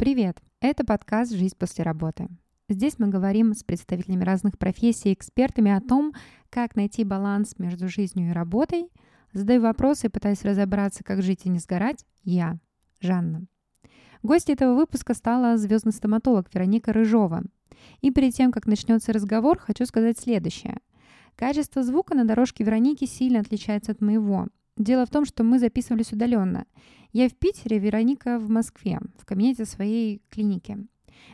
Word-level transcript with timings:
Привет! 0.00 0.40
Это 0.62 0.82
подкаст 0.82 1.30
«Жизнь 1.30 1.56
после 1.58 1.84
работы». 1.84 2.26
Здесь 2.70 2.98
мы 2.98 3.08
говорим 3.08 3.52
с 3.52 3.62
представителями 3.62 4.24
разных 4.24 4.56
профессий 4.56 5.10
и 5.10 5.12
экспертами 5.12 5.70
о 5.70 5.82
том, 5.82 6.14
как 6.48 6.74
найти 6.74 7.04
баланс 7.04 7.58
между 7.58 7.86
жизнью 7.86 8.30
и 8.30 8.32
работой. 8.32 8.88
Задаю 9.34 9.60
вопросы 9.60 10.06
и 10.06 10.10
пытаюсь 10.10 10.42
разобраться, 10.42 11.04
как 11.04 11.20
жить 11.20 11.44
и 11.44 11.50
не 11.50 11.58
сгорать. 11.58 12.06
Я, 12.24 12.58
Жанна. 13.00 13.44
Гостьей 14.22 14.54
этого 14.54 14.74
выпуска 14.74 15.12
стала 15.12 15.58
звездный 15.58 15.92
стоматолог 15.92 16.48
Вероника 16.54 16.94
Рыжова. 16.94 17.42
И 18.00 18.10
перед 18.10 18.32
тем, 18.32 18.52
как 18.52 18.64
начнется 18.64 19.12
разговор, 19.12 19.58
хочу 19.58 19.84
сказать 19.84 20.18
следующее. 20.18 20.78
Качество 21.36 21.82
звука 21.82 22.14
на 22.14 22.24
дорожке 22.24 22.64
Вероники 22.64 23.04
сильно 23.04 23.40
отличается 23.40 23.92
от 23.92 24.00
моего. 24.00 24.46
Дело 24.80 25.04
в 25.04 25.10
том, 25.10 25.26
что 25.26 25.44
мы 25.44 25.58
записывались 25.58 26.10
удаленно. 26.10 26.64
Я 27.12 27.28
в 27.28 27.34
Питере, 27.34 27.78
Вероника 27.78 28.38
в 28.38 28.48
Москве, 28.48 28.98
в 29.18 29.26
кабинете 29.26 29.66
своей 29.66 30.22
клиники. 30.30 30.86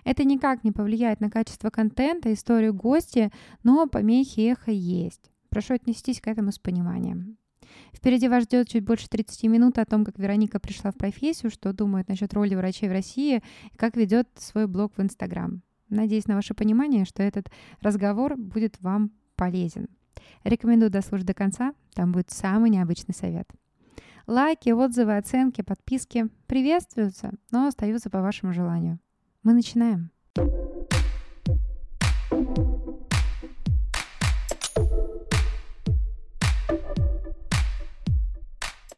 Это 0.02 0.24
никак 0.24 0.64
не 0.64 0.72
повлияет 0.72 1.20
на 1.20 1.30
качество 1.30 1.70
контента, 1.70 2.34
историю 2.34 2.74
гостя, 2.74 3.30
но 3.62 3.86
помехи 3.86 4.41
эхо 4.41 4.72
есть. 4.72 5.30
Прошу 5.48 5.74
отнестись 5.74 6.20
к 6.20 6.27
этому 6.27 6.50
с 6.50 6.59
пониманием. 6.59 7.36
Впереди 7.92 8.27
вас 8.27 8.42
ждет 8.42 8.69
чуть 8.69 8.84
больше 8.84 9.09
30 9.09 9.45
минут 9.45 9.78
о 9.78 9.84
том, 9.84 10.05
как 10.05 10.19
Вероника 10.19 10.58
пришла 10.58 10.91
в 10.91 10.97
профессию, 10.97 11.52
что 11.52 11.72
думает 11.72 12.08
насчет 12.08 12.34
роли 12.34 12.56
врачей 12.56 12.88
в 12.88 12.92
России 12.92 13.44
и 13.72 13.77
как 13.77 13.97
ведет 13.97 14.28
свой 14.34 14.66
блог 14.66 14.92
в 14.97 15.00
Инстаграм. 15.00 15.62
Надеюсь 15.88 16.27
на 16.27 16.34
ваше 16.34 16.55
понимание, 16.55 17.05
что 17.05 17.22
этот 17.22 17.48
разговор 17.80 18.36
будет 18.36 18.80
вам 18.80 19.12
полезен. 19.36 19.86
Рекомендую 20.45 20.91
дослушать 20.91 21.27
до 21.27 21.34
конца, 21.34 21.75
там 21.95 22.12
будет 22.12 22.30
самый 22.30 22.70
необычный 22.70 23.15
совет. 23.15 23.48
Лайки, 24.27 24.70
отзывы, 24.70 25.16
оценки, 25.16 25.62
подписки 25.62 26.29
приветствуются, 26.47 27.33
но 27.51 27.66
остаются 27.66 28.11
по 28.11 28.20
вашему 28.20 28.52
желанию. 28.52 28.98
Мы 29.42 29.52
начинаем. 29.52 30.11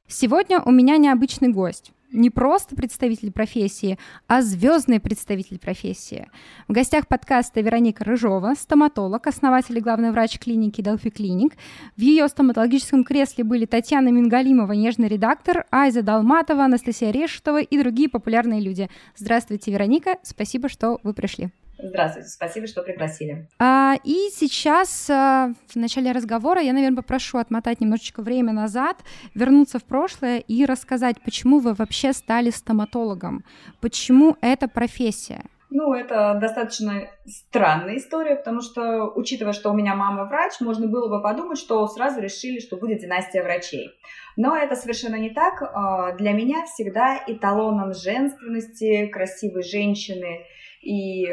Сегодня 0.06 0.60
у 0.60 0.70
меня 0.70 0.97
необычный 0.97 1.53
гость 1.53 1.92
не 2.12 2.30
просто 2.30 2.74
представитель 2.74 3.30
профессии, 3.32 3.98
а 4.26 4.42
звездный 4.42 5.00
представитель 5.00 5.58
профессии. 5.58 6.28
В 6.66 6.72
гостях 6.72 7.06
подкаста 7.06 7.60
Вероника 7.60 8.04
Рыжова, 8.04 8.54
стоматолог, 8.58 9.26
основатель 9.26 9.78
и 9.78 9.80
главный 9.80 10.10
врач 10.10 10.38
клиники 10.38 10.80
Delphi 10.80 11.12
Clinic. 11.12 11.52
В 11.96 12.00
ее 12.00 12.28
стоматологическом 12.28 13.04
кресле 13.04 13.44
были 13.44 13.66
Татьяна 13.66 14.08
Мингалимова, 14.08 14.72
нежный 14.72 15.08
редактор, 15.08 15.66
Айза 15.70 16.02
Далматова, 16.02 16.64
Анастасия 16.64 17.10
Решетова 17.10 17.60
и 17.60 17.78
другие 17.78 18.08
популярные 18.08 18.60
люди. 18.60 18.88
Здравствуйте, 19.16 19.70
Вероника, 19.70 20.18
спасибо, 20.22 20.68
что 20.68 20.98
вы 21.02 21.12
пришли. 21.12 21.50
Здравствуйте, 21.80 22.28
спасибо, 22.28 22.66
что 22.66 22.82
пригласили. 22.82 23.46
А, 23.60 23.94
и 24.02 24.30
сейчас 24.32 25.08
а, 25.08 25.52
в 25.68 25.76
начале 25.76 26.10
разговора 26.10 26.60
я, 26.60 26.72
наверное, 26.72 26.96
попрошу 26.96 27.38
отмотать 27.38 27.80
немножечко 27.80 28.20
время 28.20 28.52
назад, 28.52 28.96
вернуться 29.34 29.78
в 29.78 29.84
прошлое 29.84 30.38
и 30.38 30.64
рассказать, 30.64 31.22
почему 31.22 31.60
вы 31.60 31.74
вообще 31.74 32.12
стали 32.12 32.50
стоматологом, 32.50 33.44
почему 33.80 34.36
это 34.40 34.66
профессия. 34.66 35.44
Ну, 35.70 35.92
это 35.94 36.36
достаточно 36.40 37.10
странная 37.26 37.98
история, 37.98 38.36
потому 38.36 38.62
что, 38.62 39.12
учитывая, 39.14 39.52
что 39.52 39.70
у 39.70 39.74
меня 39.74 39.94
мама 39.94 40.24
врач, 40.24 40.54
можно 40.60 40.88
было 40.88 41.08
бы 41.08 41.22
подумать, 41.22 41.58
что 41.58 41.86
сразу 41.86 42.20
решили, 42.20 42.58
что 42.58 42.76
будет 42.76 43.00
династия 43.00 43.42
врачей. 43.42 43.90
Но 44.36 44.56
это 44.56 44.74
совершенно 44.74 45.16
не 45.16 45.30
так. 45.30 45.62
А, 45.62 46.12
для 46.12 46.32
меня 46.32 46.64
всегда 46.64 47.22
эталоном 47.26 47.94
женственности, 47.94 49.06
красивой 49.06 49.62
женщины– 49.62 50.40
и 50.82 51.26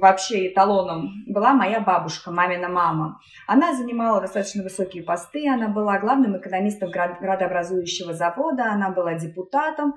вообще 0.00 0.48
эталоном 0.48 1.24
была 1.26 1.52
моя 1.52 1.80
бабушка, 1.80 2.30
мамина 2.30 2.68
мама. 2.68 3.20
Она 3.46 3.74
занимала 3.74 4.20
достаточно 4.20 4.62
высокие 4.62 5.02
посты, 5.02 5.48
она 5.48 5.68
была 5.68 5.98
главным 5.98 6.36
экономистом 6.38 6.90
градообразующего 6.90 8.14
завода, 8.14 8.72
она 8.72 8.90
была 8.90 9.14
депутатом, 9.14 9.94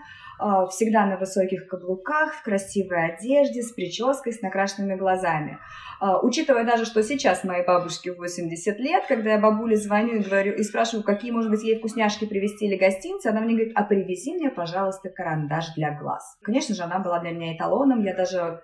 всегда 0.70 1.06
на 1.06 1.18
высоких 1.18 1.68
каблуках, 1.68 2.34
в 2.34 2.44
красивой 2.44 3.14
одежде, 3.14 3.62
с 3.62 3.72
прической, 3.72 4.34
с 4.34 4.42
накрашенными 4.42 4.96
глазами. 4.96 5.60
Э, 6.02 6.18
учитывая 6.22 6.64
даже, 6.64 6.86
что 6.86 7.04
сейчас 7.04 7.44
моей 7.44 7.66
бабушке 7.66 8.12
80 8.12 8.80
лет, 8.80 9.04
когда 9.08 9.34
я 9.34 9.40
бабуле 9.40 9.78
звоню 9.78 10.16
и 10.16 10.24
говорю 10.24 10.54
и 10.54 10.64
спрашиваю, 10.64 11.04
какие, 11.04 11.32
может 11.32 11.52
быть, 11.52 11.64
ей 11.64 11.78
вкусняшки 11.78 12.26
привезти 12.26 12.66
или 12.66 12.76
гостинцы, 12.76 13.28
она 13.28 13.42
мне 13.42 13.54
говорит, 13.54 13.74
а 13.76 13.84
привези 13.84 14.34
мне, 14.34 14.50
пожалуйста, 14.50 15.10
карандаш 15.10 15.76
для 15.76 15.98
глаз. 15.98 16.38
Конечно 16.42 16.74
же, 16.74 16.82
она 16.84 17.00
была 17.00 17.20
для 17.20 17.32
меня 17.32 17.56
эталоном, 17.56 18.04
я 18.04 18.16
даже 18.16 18.62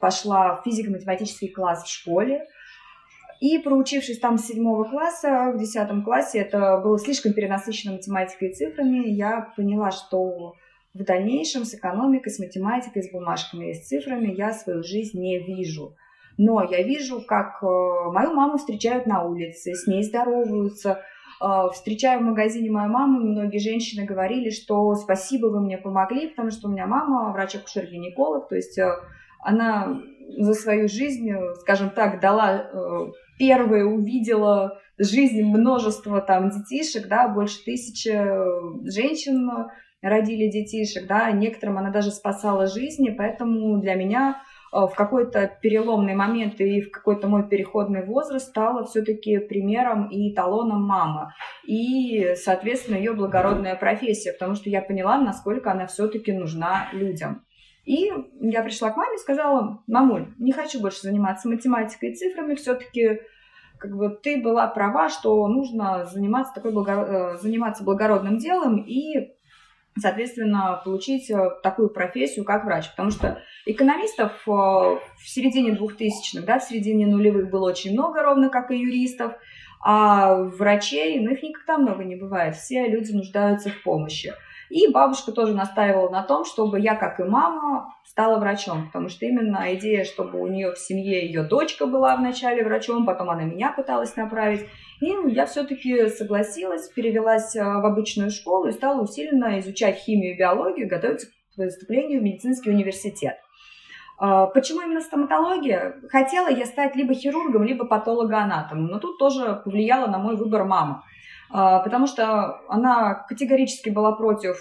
пошла 0.00 0.56
в 0.56 0.64
физико-математический 0.64 1.48
класс 1.48 1.84
в 1.84 1.90
школе. 1.90 2.46
И 3.40 3.58
проучившись 3.58 4.20
там 4.20 4.38
с 4.38 4.46
седьмого 4.46 4.84
класса, 4.84 5.52
в 5.54 5.58
десятом 5.58 6.02
классе, 6.02 6.38
это 6.38 6.78
было 6.78 6.98
слишком 6.98 7.34
перенасыщено 7.34 7.94
математикой 7.94 8.48
и 8.48 8.54
цифрами, 8.54 9.08
я 9.08 9.52
поняла, 9.56 9.90
что 9.90 10.54
в 10.94 11.02
дальнейшем 11.02 11.64
с 11.64 11.74
экономикой, 11.74 12.30
с 12.30 12.38
математикой, 12.38 13.02
с 13.02 13.10
бумажками 13.10 13.70
и 13.70 13.74
с 13.74 13.86
цифрами 13.88 14.32
я 14.32 14.52
свою 14.52 14.82
жизнь 14.84 15.20
не 15.20 15.40
вижу. 15.40 15.96
Но 16.38 16.62
я 16.62 16.82
вижу, 16.82 17.20
как 17.26 17.62
э, 17.62 17.66
мою 17.66 18.32
маму 18.34 18.58
встречают 18.58 19.06
на 19.06 19.24
улице, 19.24 19.74
с 19.74 19.86
ней 19.86 20.02
здороваются. 20.02 21.02
Э, 21.40 21.68
встречая 21.72 22.18
в 22.18 22.22
магазине 22.22 22.70
мою 22.70 22.90
маму, 22.90 23.20
многие 23.20 23.58
женщины 23.58 24.04
говорили, 24.04 24.50
что 24.50 24.94
спасибо, 24.94 25.46
вы 25.46 25.60
мне 25.60 25.78
помогли, 25.78 26.28
потому 26.28 26.50
что 26.50 26.68
у 26.68 26.70
меня 26.70 26.86
мама 26.86 27.32
врач-акушер-гинеколог, 27.32 28.48
то 28.48 28.54
есть 28.54 28.78
э, 28.78 28.88
она 29.40 30.00
за 30.38 30.54
свою 30.54 30.88
жизнь, 30.88 31.30
скажем 31.60 31.90
так, 31.90 32.20
дала 32.20 32.70
первая 33.38 33.84
увидела 33.84 34.80
жизнь 34.96 35.42
множества 35.42 36.20
там 36.20 36.50
детишек, 36.50 37.08
да, 37.08 37.28
больше 37.28 37.62
тысячи 37.62 38.10
женщин 38.88 39.50
родили 40.04 40.50
детишек, 40.50 41.06
да, 41.06 41.30
некоторым 41.30 41.78
она 41.78 41.90
даже 41.90 42.10
спасала 42.10 42.66
жизни, 42.66 43.14
поэтому 43.16 43.78
для 43.80 43.94
меня 43.94 44.42
э, 44.72 44.76
в 44.76 44.94
какой-то 44.94 45.50
переломный 45.62 46.14
момент 46.14 46.60
и 46.60 46.82
в 46.82 46.90
какой-то 46.90 47.26
мой 47.26 47.48
переходный 47.48 48.04
возраст 48.04 48.48
стала 48.48 48.84
все-таки 48.84 49.38
примером 49.38 50.08
и 50.08 50.32
эталоном 50.32 50.84
мама. 50.86 51.34
И, 51.64 52.34
соответственно, 52.36 52.96
ее 52.96 53.14
благородная 53.14 53.76
профессия, 53.76 54.32
потому 54.32 54.54
что 54.54 54.68
я 54.68 54.82
поняла, 54.82 55.18
насколько 55.18 55.72
она 55.72 55.86
все-таки 55.86 56.32
нужна 56.32 56.88
людям. 56.92 57.44
И 57.84 58.10
я 58.40 58.62
пришла 58.62 58.90
к 58.90 58.96
маме 58.96 59.16
и 59.16 59.20
сказала, 59.20 59.82
мамуль, 59.86 60.34
не 60.38 60.52
хочу 60.52 60.80
больше 60.80 61.02
заниматься 61.02 61.48
математикой 61.48 62.10
и 62.10 62.14
цифрами, 62.14 62.54
все-таки 62.54 63.20
как 63.78 63.96
бы 63.96 64.08
ты 64.08 64.40
была 64.40 64.66
права, 64.66 65.08
что 65.08 65.46
нужно 65.48 66.06
заниматься, 66.06 66.54
такой 66.54 66.72
благо... 66.72 66.92
Э, 66.92 67.36
заниматься 67.36 67.84
благородным 67.84 68.38
делом 68.38 68.78
и, 68.78 69.34
соответственно, 69.96 70.80
получить 70.84 71.30
э, 71.30 71.50
такую 71.62 71.88
профессию, 71.88 72.44
как 72.44 72.64
врач. 72.64 72.90
Потому 72.90 73.10
что 73.10 73.42
экономистов 73.66 74.32
э, 74.46 74.50
в 74.50 75.00
середине 75.24 75.72
2000-х, 75.72 76.44
да, 76.46 76.58
в 76.58 76.64
середине 76.64 77.06
нулевых 77.06 77.50
было 77.50 77.68
очень 77.68 77.92
много, 77.92 78.22
ровно 78.22 78.48
как 78.48 78.70
и 78.70 78.76
юристов, 78.76 79.32
а 79.80 80.36
врачей, 80.36 81.20
ну, 81.20 81.32
их 81.32 81.42
никогда 81.42 81.78
много 81.78 82.04
не 82.04 82.16
бывает. 82.16 82.56
Все 82.56 82.86
люди 82.88 83.12
нуждаются 83.12 83.68
в 83.70 83.82
помощи. 83.82 84.32
И 84.70 84.88
бабушка 84.90 85.30
тоже 85.30 85.54
настаивала 85.54 86.08
на 86.08 86.22
том, 86.22 86.44
чтобы 86.44 86.80
я, 86.80 86.94
как 86.94 87.20
и 87.20 87.24
мама, 87.24 87.94
стала 88.04 88.38
врачом, 88.38 88.86
потому 88.86 89.08
что 89.08 89.26
именно 89.26 89.74
идея, 89.74 90.04
чтобы 90.04 90.40
у 90.40 90.46
нее 90.46 90.72
в 90.72 90.78
семье 90.78 91.26
ее 91.26 91.42
дочка 91.42 91.86
была 91.86 92.16
вначале 92.16 92.64
врачом, 92.64 93.04
потом 93.04 93.30
она 93.30 93.42
меня 93.42 93.72
пыталась 93.72 94.16
направить. 94.16 94.66
И 95.04 95.34
я 95.34 95.44
все-таки 95.44 96.08
согласилась, 96.08 96.88
перевелась 96.88 97.54
э, 97.54 97.62
в 97.62 97.84
обычную 97.84 98.30
школу 98.30 98.68
и 98.68 98.72
стала 98.72 99.02
усиленно 99.02 99.58
изучать 99.60 99.96
химию 99.96 100.34
и 100.34 100.38
биологию, 100.38 100.88
готовиться 100.88 101.26
к 101.26 101.56
поступлению 101.56 102.20
в 102.20 102.22
медицинский 102.22 102.70
университет. 102.70 103.34
А, 104.16 104.46
почему 104.46 104.80
именно 104.80 105.02
стоматология? 105.02 105.96
Хотела 106.08 106.48
я 106.48 106.64
стать 106.64 106.96
либо 106.96 107.12
хирургом, 107.12 107.64
либо 107.64 107.84
патологоанатомом, 107.84 108.86
но 108.86 108.98
тут 108.98 109.18
тоже 109.18 109.60
повлияла 109.62 110.06
на 110.06 110.18
мой 110.18 110.36
выбор 110.36 110.64
мама. 110.64 111.04
А, 111.50 111.80
потому 111.80 112.06
что 112.06 112.60
она 112.68 113.26
категорически 113.28 113.90
была 113.90 114.12
против 114.12 114.56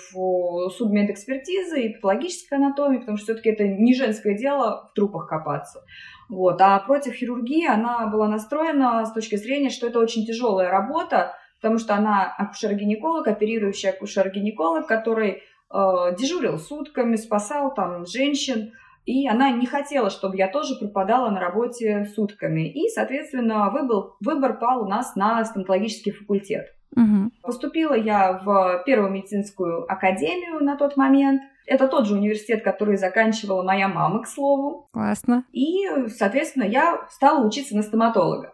судмедэкспертизы 0.76 1.84
и 1.84 1.94
патологической 1.94 2.58
анатомии, 2.58 2.98
потому 2.98 3.16
что 3.16 3.28
все-таки 3.28 3.50
это 3.50 3.66
не 3.66 3.96
женское 3.96 4.38
дело 4.38 4.90
в 4.92 4.94
трупах 4.94 5.30
копаться. 5.30 5.86
Вот. 6.30 6.62
А 6.62 6.80
против 6.80 7.14
хирургии 7.14 7.68
она 7.68 8.08
была 8.08 8.28
настроена 8.28 9.06
с 9.06 9.12
точки 9.12 9.36
зрения, 9.36 9.70
что 9.70 9.88
это 9.88 10.00
очень 10.00 10.26
тяжелая 10.26 10.70
работа, 10.70 11.36
потому 11.62 11.80
что 11.80 11.96
она 11.96 12.34
акушер-гинеколог, 12.38 13.28
оперирующий 13.28 13.90
акушер-гинеколог, 13.90 14.88
который 14.88 15.32
э, 15.32 16.16
дежурил 16.18 16.58
сутками, 16.58 17.16
спасал 17.16 17.74
там 17.74 18.06
женщин, 18.06 18.74
и 19.06 19.28
она 19.28 19.52
не 19.52 19.66
хотела, 19.66 20.10
чтобы 20.10 20.38
я 20.38 20.48
тоже 20.48 20.76
пропадала 20.80 21.30
на 21.30 21.40
работе 21.40 22.06
сутками. 22.16 22.70
И, 22.70 22.90
соответственно, 22.90 23.70
выбор, 23.70 24.12
выбор 24.22 24.58
пал 24.58 24.84
у 24.84 24.88
нас 24.88 25.16
на 25.16 25.44
стоматологический 25.44 26.14
факультет. 26.14 26.74
Угу. 26.96 27.32
Поступила 27.42 27.96
я 27.96 28.42
в 28.44 28.84
первую 28.86 29.12
медицинскую 29.12 29.92
академию 29.92 30.64
на 30.64 30.78
тот 30.78 30.96
момент. 30.96 31.42
Это 31.66 31.88
тот 31.88 32.08
же 32.08 32.16
университет, 32.16 32.64
который 32.64 32.98
заканчивала 32.98 33.64
моя 33.64 33.88
мама, 33.88 34.24
к 34.24 34.28
слову. 34.28 34.90
Классно. 34.92 35.46
И, 35.52 35.86
соответственно, 36.10 36.64
я 36.64 37.08
стала 37.10 37.46
учиться 37.46 37.76
на 37.76 37.84
стоматолога. 37.84 38.54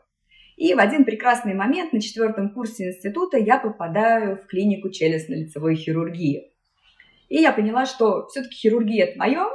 И 0.57 0.73
в 0.73 0.79
один 0.79 1.05
прекрасный 1.05 1.53
момент 1.53 1.93
на 1.93 2.01
четвертом 2.01 2.49
курсе 2.49 2.89
института 2.89 3.37
я 3.37 3.57
попадаю 3.57 4.37
в 4.37 4.45
клинику 4.45 4.89
челюстно-лицевой 4.89 5.75
хирургии. 5.75 6.51
И 7.29 7.37
я 7.37 7.53
поняла, 7.53 7.85
что 7.85 8.27
все-таки 8.27 8.55
хирургия 8.55 9.05
это 9.05 9.17
мое, 9.17 9.47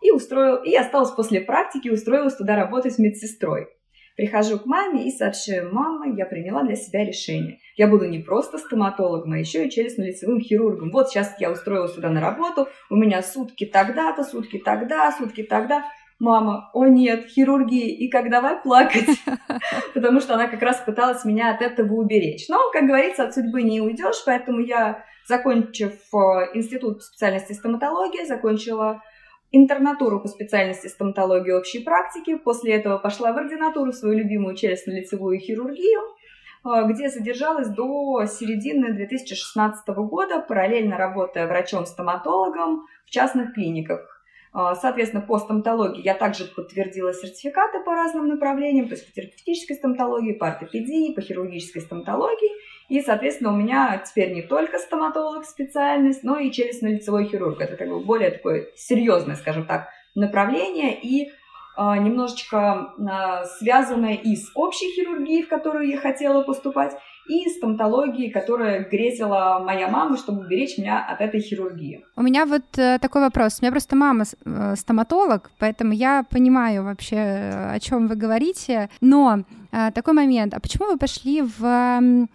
и 0.00 0.10
устроил, 0.10 0.62
и 0.62 0.74
осталась 0.74 1.10
после 1.10 1.40
практики, 1.42 1.90
устроилась 1.90 2.36
туда 2.36 2.56
работать 2.56 2.98
медсестрой. 2.98 3.68
Прихожу 4.20 4.58
к 4.58 4.66
маме 4.66 5.08
и 5.08 5.10
сообщаю, 5.10 5.72
мама, 5.72 6.14
я 6.14 6.26
приняла 6.26 6.62
для 6.62 6.76
себя 6.76 7.06
решение. 7.06 7.58
Я 7.74 7.86
буду 7.86 8.06
не 8.06 8.18
просто 8.18 8.58
стоматологом, 8.58 9.32
а 9.32 9.38
еще 9.38 9.64
и 9.64 9.70
челюстно-лицевым 9.70 10.40
хирургом. 10.40 10.90
Вот 10.90 11.08
сейчас 11.08 11.34
я 11.38 11.50
устроилась 11.50 11.94
сюда 11.94 12.10
на 12.10 12.20
работу, 12.20 12.68
у 12.90 12.96
меня 12.96 13.22
сутки 13.22 13.64
тогда-то, 13.64 14.22
сутки 14.22 14.58
тогда, 14.58 15.10
сутки 15.12 15.42
тогда 15.42 15.86
мама, 16.18 16.68
о 16.74 16.84
нет, 16.84 17.28
хирургии, 17.28 17.88
и 17.88 18.10
как 18.10 18.28
давай 18.28 18.60
плакать, 18.60 19.08
потому 19.94 20.20
что 20.20 20.34
она 20.34 20.48
как 20.48 20.60
раз 20.60 20.76
пыталась 20.84 21.24
меня 21.24 21.54
от 21.54 21.62
этого 21.62 21.94
уберечь. 21.94 22.46
Но, 22.50 22.70
как 22.74 22.84
говорится, 22.86 23.24
от 23.24 23.32
судьбы 23.32 23.62
не 23.62 23.80
уйдешь, 23.80 24.22
поэтому 24.26 24.60
я, 24.60 25.02
закончив 25.26 25.92
э, 26.12 26.18
институт 26.52 27.02
специальности 27.02 27.54
стоматология, 27.54 28.26
закончила 28.26 29.02
интернатуру 29.52 30.20
по 30.20 30.28
специальности 30.28 30.86
стоматологии 30.88 31.52
общей 31.52 31.80
практики, 31.80 32.36
после 32.36 32.74
этого 32.74 32.98
пошла 32.98 33.32
в 33.32 33.38
ординатуру 33.38 33.92
свою 33.92 34.18
любимую 34.18 34.54
челюстно-лицевую 34.56 35.38
хирургию, 35.38 36.00
э, 36.64 36.86
где 36.88 37.08
задержалась 37.08 37.68
до 37.68 38.26
середины 38.26 38.92
2016 38.92 39.88
года, 39.88 40.40
параллельно 40.40 40.96
работая 40.96 41.46
врачом-стоматологом 41.46 42.86
в 43.06 43.10
частных 43.10 43.54
клиниках. 43.54 44.20
А, 44.52 44.74
соответственно, 44.74 45.22
по 45.22 45.38
стоматологии 45.38 46.02
я 46.02 46.14
также 46.14 46.44
подтвердила 46.44 47.12
сертификаты 47.12 47.84
по 47.84 47.94
разным 47.94 48.26
направлениям, 48.26 48.88
то 48.88 48.94
есть 48.94 49.06
по 49.06 49.12
терапевтической 49.12 49.76
стоматологии, 49.76 50.32
по 50.32 50.48
ортопедии, 50.48 51.14
по 51.14 51.20
хирургической 51.20 51.82
стоматологии. 51.82 52.50
И, 52.90 53.00
соответственно, 53.00 53.52
у 53.52 53.56
меня 53.56 54.02
теперь 54.04 54.34
не 54.34 54.42
только 54.42 54.78
стоматолог 54.78 55.44
специальность, 55.44 56.24
но 56.24 56.38
и 56.38 56.50
челюстно-лицевой 56.50 57.28
хирург. 57.28 57.60
Это 57.60 57.76
как 57.76 57.88
бы 57.88 58.00
более 58.00 58.30
такое 58.32 58.66
серьезное, 58.76 59.36
скажем 59.36 59.64
так, 59.64 59.88
направление. 60.16 60.98
И 61.00 61.30
а, 61.76 61.96
немножечко 61.96 62.92
а, 62.98 63.44
связанная 63.44 64.14
и 64.14 64.34
с 64.34 64.50
общей 64.56 64.92
хирургией, 64.92 65.44
в 65.44 65.48
которую 65.48 65.88
я 65.88 65.98
хотела 65.98 66.42
поступать, 66.42 66.92
и 67.28 67.48
стоматологии, 67.48 68.28
которая 68.28 68.84
грезила 68.88 69.62
моя 69.64 69.88
мама, 69.88 70.16
чтобы 70.16 70.40
уберечь 70.40 70.76
меня 70.76 71.06
от 71.06 71.20
этой 71.20 71.40
хирургии. 71.40 72.04
У 72.16 72.22
меня 72.22 72.44
вот 72.44 72.76
э, 72.76 72.98
такой 73.00 73.22
вопрос. 73.22 73.58
У 73.60 73.64
меня 73.64 73.70
просто 73.70 73.94
мама 73.94 74.24
э, 74.24 74.74
стоматолог, 74.76 75.52
поэтому 75.60 75.92
я 75.92 76.24
понимаю 76.28 76.82
вообще, 76.82 77.16
э, 77.16 77.74
о 77.74 77.78
чем 77.78 78.08
вы 78.08 78.16
говорите. 78.16 78.90
Но 79.00 79.44
такой 79.94 80.14
момент. 80.14 80.52
А 80.52 80.58
почему 80.58 80.86
вы 80.86 80.98
пошли 80.98 81.42
в 81.42 82.26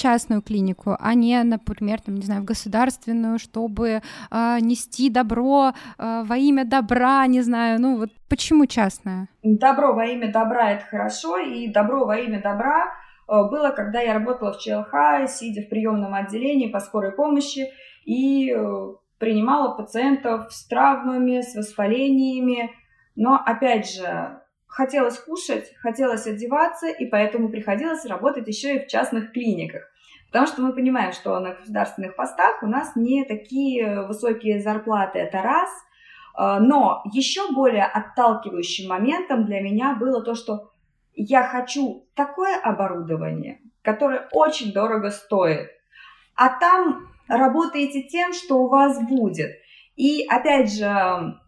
частную 0.00 0.42
клинику, 0.42 0.96
а 0.98 1.14
не, 1.14 1.42
например, 1.42 2.00
там, 2.00 2.14
не 2.16 2.22
знаю, 2.22 2.42
в 2.42 2.44
государственную, 2.44 3.38
чтобы 3.38 3.88
э, 4.30 4.58
нести 4.60 5.10
добро 5.10 5.72
э, 5.98 6.22
во 6.24 6.36
имя 6.36 6.64
добра, 6.64 7.26
не 7.26 7.42
знаю, 7.42 7.80
ну 7.80 7.98
вот 7.98 8.10
почему 8.28 8.66
частная? 8.66 9.28
Добро 9.42 9.94
во 9.94 10.06
имя 10.06 10.32
добра 10.32 10.72
это 10.72 10.84
хорошо, 10.86 11.38
и 11.38 11.68
добро 11.68 12.04
во 12.04 12.16
имя 12.16 12.40
добра 12.42 13.00
Э, 13.30 13.44
было, 13.48 13.70
когда 13.70 14.00
я 14.00 14.14
работала 14.14 14.52
в 14.52 14.58
ЧЛХ, 14.58 15.28
сидя 15.28 15.62
в 15.62 15.68
приемном 15.68 16.14
отделении 16.14 16.66
по 16.66 16.80
скорой 16.80 17.12
помощи 17.12 17.72
и 18.04 18.52
э, 18.52 18.94
принимала 19.18 19.76
пациентов 19.76 20.52
с 20.52 20.66
травмами, 20.66 21.40
с 21.40 21.54
воспалениями. 21.54 22.72
Но, 23.14 23.34
опять 23.34 23.88
же, 23.88 24.40
хотелось 24.66 25.18
кушать, 25.18 25.72
хотелось 25.80 26.26
одеваться, 26.26 26.88
и 26.88 27.06
поэтому 27.06 27.50
приходилось 27.50 28.04
работать 28.04 28.48
еще 28.48 28.76
и 28.76 28.84
в 28.84 28.88
частных 28.88 29.32
клиниках. 29.32 29.89
Потому 30.30 30.46
что 30.46 30.62
мы 30.62 30.72
понимаем, 30.72 31.12
что 31.12 31.38
на 31.40 31.54
государственных 31.54 32.14
постах 32.14 32.62
у 32.62 32.66
нас 32.66 32.94
не 32.94 33.24
такие 33.24 34.02
высокие 34.06 34.60
зарплаты, 34.60 35.18
это 35.18 35.42
раз. 35.42 35.68
Э, 36.38 36.58
но 36.60 37.02
еще 37.12 37.52
более 37.52 37.84
отталкивающим 37.84 38.88
моментом 38.88 39.44
для 39.44 39.60
меня 39.60 39.94
было 39.94 40.22
то, 40.22 40.34
что 40.34 40.70
я 41.14 41.42
хочу 41.44 42.06
такое 42.14 42.58
оборудование, 42.58 43.60
которое 43.82 44.28
очень 44.32 44.72
дорого 44.72 45.10
стоит, 45.10 45.68
а 46.36 46.48
там 46.48 47.08
работаете 47.28 48.02
тем, 48.04 48.32
что 48.32 48.56
у 48.62 48.68
вас 48.68 49.00
будет. 49.06 49.50
И 49.96 50.24
опять 50.28 50.72
же, 50.72 51.38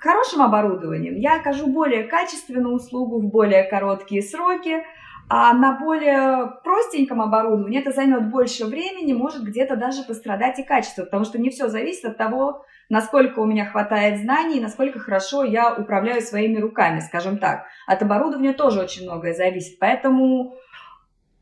хорошим 0.00 0.42
оборудованием 0.42 1.16
я 1.16 1.40
окажу 1.40 1.66
более 1.66 2.04
качественную 2.04 2.76
услугу 2.76 3.20
в 3.20 3.30
более 3.30 3.64
короткие 3.64 4.22
сроки, 4.22 4.84
а 5.28 5.52
на 5.54 5.78
более 5.78 6.52
простеньком 6.62 7.20
оборудовании 7.20 7.80
это 7.80 7.90
займет 7.90 8.30
больше 8.30 8.64
времени, 8.64 9.12
может 9.12 9.42
где-то 9.42 9.76
даже 9.76 10.04
пострадать 10.04 10.58
и 10.58 10.62
качество, 10.62 11.04
потому 11.04 11.24
что 11.24 11.38
не 11.38 11.50
все 11.50 11.68
зависит 11.68 12.04
от 12.04 12.16
того, 12.16 12.64
насколько 12.88 13.40
у 13.40 13.44
меня 13.44 13.66
хватает 13.66 14.20
знаний, 14.20 14.60
насколько 14.60 15.00
хорошо 15.00 15.42
я 15.42 15.74
управляю 15.74 16.22
своими 16.22 16.58
руками, 16.58 17.00
скажем 17.00 17.38
так. 17.38 17.66
От 17.86 18.02
оборудования 18.02 18.52
тоже 18.52 18.80
очень 18.80 19.02
многое 19.04 19.34
зависит, 19.34 19.80
поэтому 19.80 20.54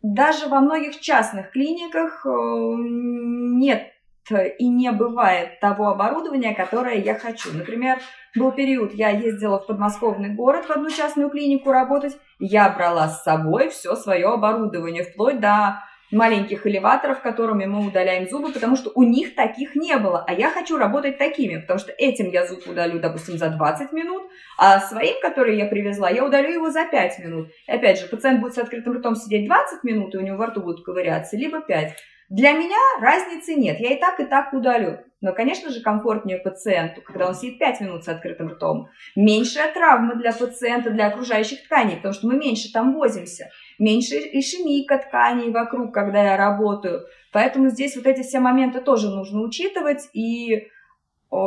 даже 0.02 0.48
во 0.48 0.60
многих 0.60 1.00
частных 1.00 1.50
клиниках 1.50 2.24
э, 2.26 2.30
нет 2.30 3.93
и 4.30 4.68
не 4.68 4.90
бывает 4.92 5.60
того 5.60 5.88
оборудования, 5.88 6.54
которое 6.54 6.96
я 6.96 7.14
хочу. 7.14 7.52
Например, 7.52 7.98
был 8.34 8.52
период, 8.52 8.94
я 8.94 9.10
ездила 9.10 9.58
в 9.58 9.66
подмосковный 9.66 10.30
город 10.30 10.66
в 10.66 10.70
одну 10.70 10.90
частную 10.90 11.30
клинику 11.30 11.70
работать, 11.70 12.16
я 12.38 12.68
брала 12.70 13.08
с 13.08 13.22
собой 13.22 13.68
все 13.68 13.94
свое 13.94 14.26
оборудование, 14.28 15.04
вплоть 15.04 15.40
до 15.40 15.82
маленьких 16.10 16.66
элеваторов, 16.66 17.20
которыми 17.20 17.66
мы 17.66 17.86
удаляем 17.86 18.28
зубы, 18.28 18.52
потому 18.52 18.76
что 18.76 18.90
у 18.94 19.02
них 19.02 19.34
таких 19.34 19.74
не 19.74 19.96
было, 19.96 20.24
а 20.26 20.32
я 20.32 20.50
хочу 20.50 20.78
работать 20.78 21.18
такими, 21.18 21.60
потому 21.60 21.78
что 21.78 21.92
этим 21.92 22.30
я 22.30 22.46
зуб 22.46 22.66
удалю, 22.66 23.00
допустим, 23.00 23.36
за 23.36 23.50
20 23.50 23.92
минут, 23.92 24.22
а 24.56 24.80
своим, 24.80 25.20
который 25.20 25.56
я 25.56 25.66
привезла, 25.66 26.10
я 26.10 26.24
удалю 26.24 26.52
его 26.52 26.70
за 26.70 26.84
5 26.84 27.18
минут. 27.18 27.48
И 27.66 27.72
опять 27.72 28.00
же, 28.00 28.06
пациент 28.06 28.40
будет 28.40 28.54
с 28.54 28.58
открытым 28.58 28.98
ртом 28.98 29.16
сидеть 29.16 29.46
20 29.46 29.84
минут, 29.84 30.14
и 30.14 30.18
у 30.18 30.20
него 30.20 30.36
во 30.36 30.46
рту 30.46 30.60
будут 30.60 30.84
ковыряться, 30.84 31.36
либо 31.36 31.60
5. 31.60 31.94
Для 32.36 32.50
меня 32.50 32.76
разницы 33.00 33.54
нет, 33.54 33.78
я 33.78 33.94
и 33.94 34.00
так, 34.00 34.18
и 34.18 34.24
так 34.24 34.52
удалю. 34.52 34.98
Но, 35.20 35.32
конечно 35.32 35.70
же, 35.70 35.80
комфортнее 35.80 36.38
пациенту, 36.38 37.00
когда 37.00 37.28
он 37.28 37.34
сидит 37.36 37.60
5 37.60 37.80
минут 37.82 38.02
с 38.02 38.08
открытым 38.08 38.48
ртом. 38.48 38.88
Меньшая 39.14 39.72
травма 39.72 40.16
для 40.16 40.32
пациента, 40.32 40.90
для 40.90 41.06
окружающих 41.06 41.62
тканей, 41.62 41.94
потому 41.94 42.12
что 42.12 42.26
мы 42.26 42.34
меньше 42.34 42.72
там 42.72 42.92
возимся. 42.92 43.50
Меньше 43.78 44.16
ишемика 44.16 44.98
тканей 44.98 45.52
вокруг, 45.52 45.94
когда 45.94 46.24
я 46.24 46.36
работаю. 46.36 47.02
Поэтому 47.32 47.68
здесь 47.68 47.94
вот 47.94 48.06
эти 48.08 48.22
все 48.22 48.40
моменты 48.40 48.80
тоже 48.80 49.10
нужно 49.10 49.40
учитывать. 49.40 50.08
И 50.12 50.66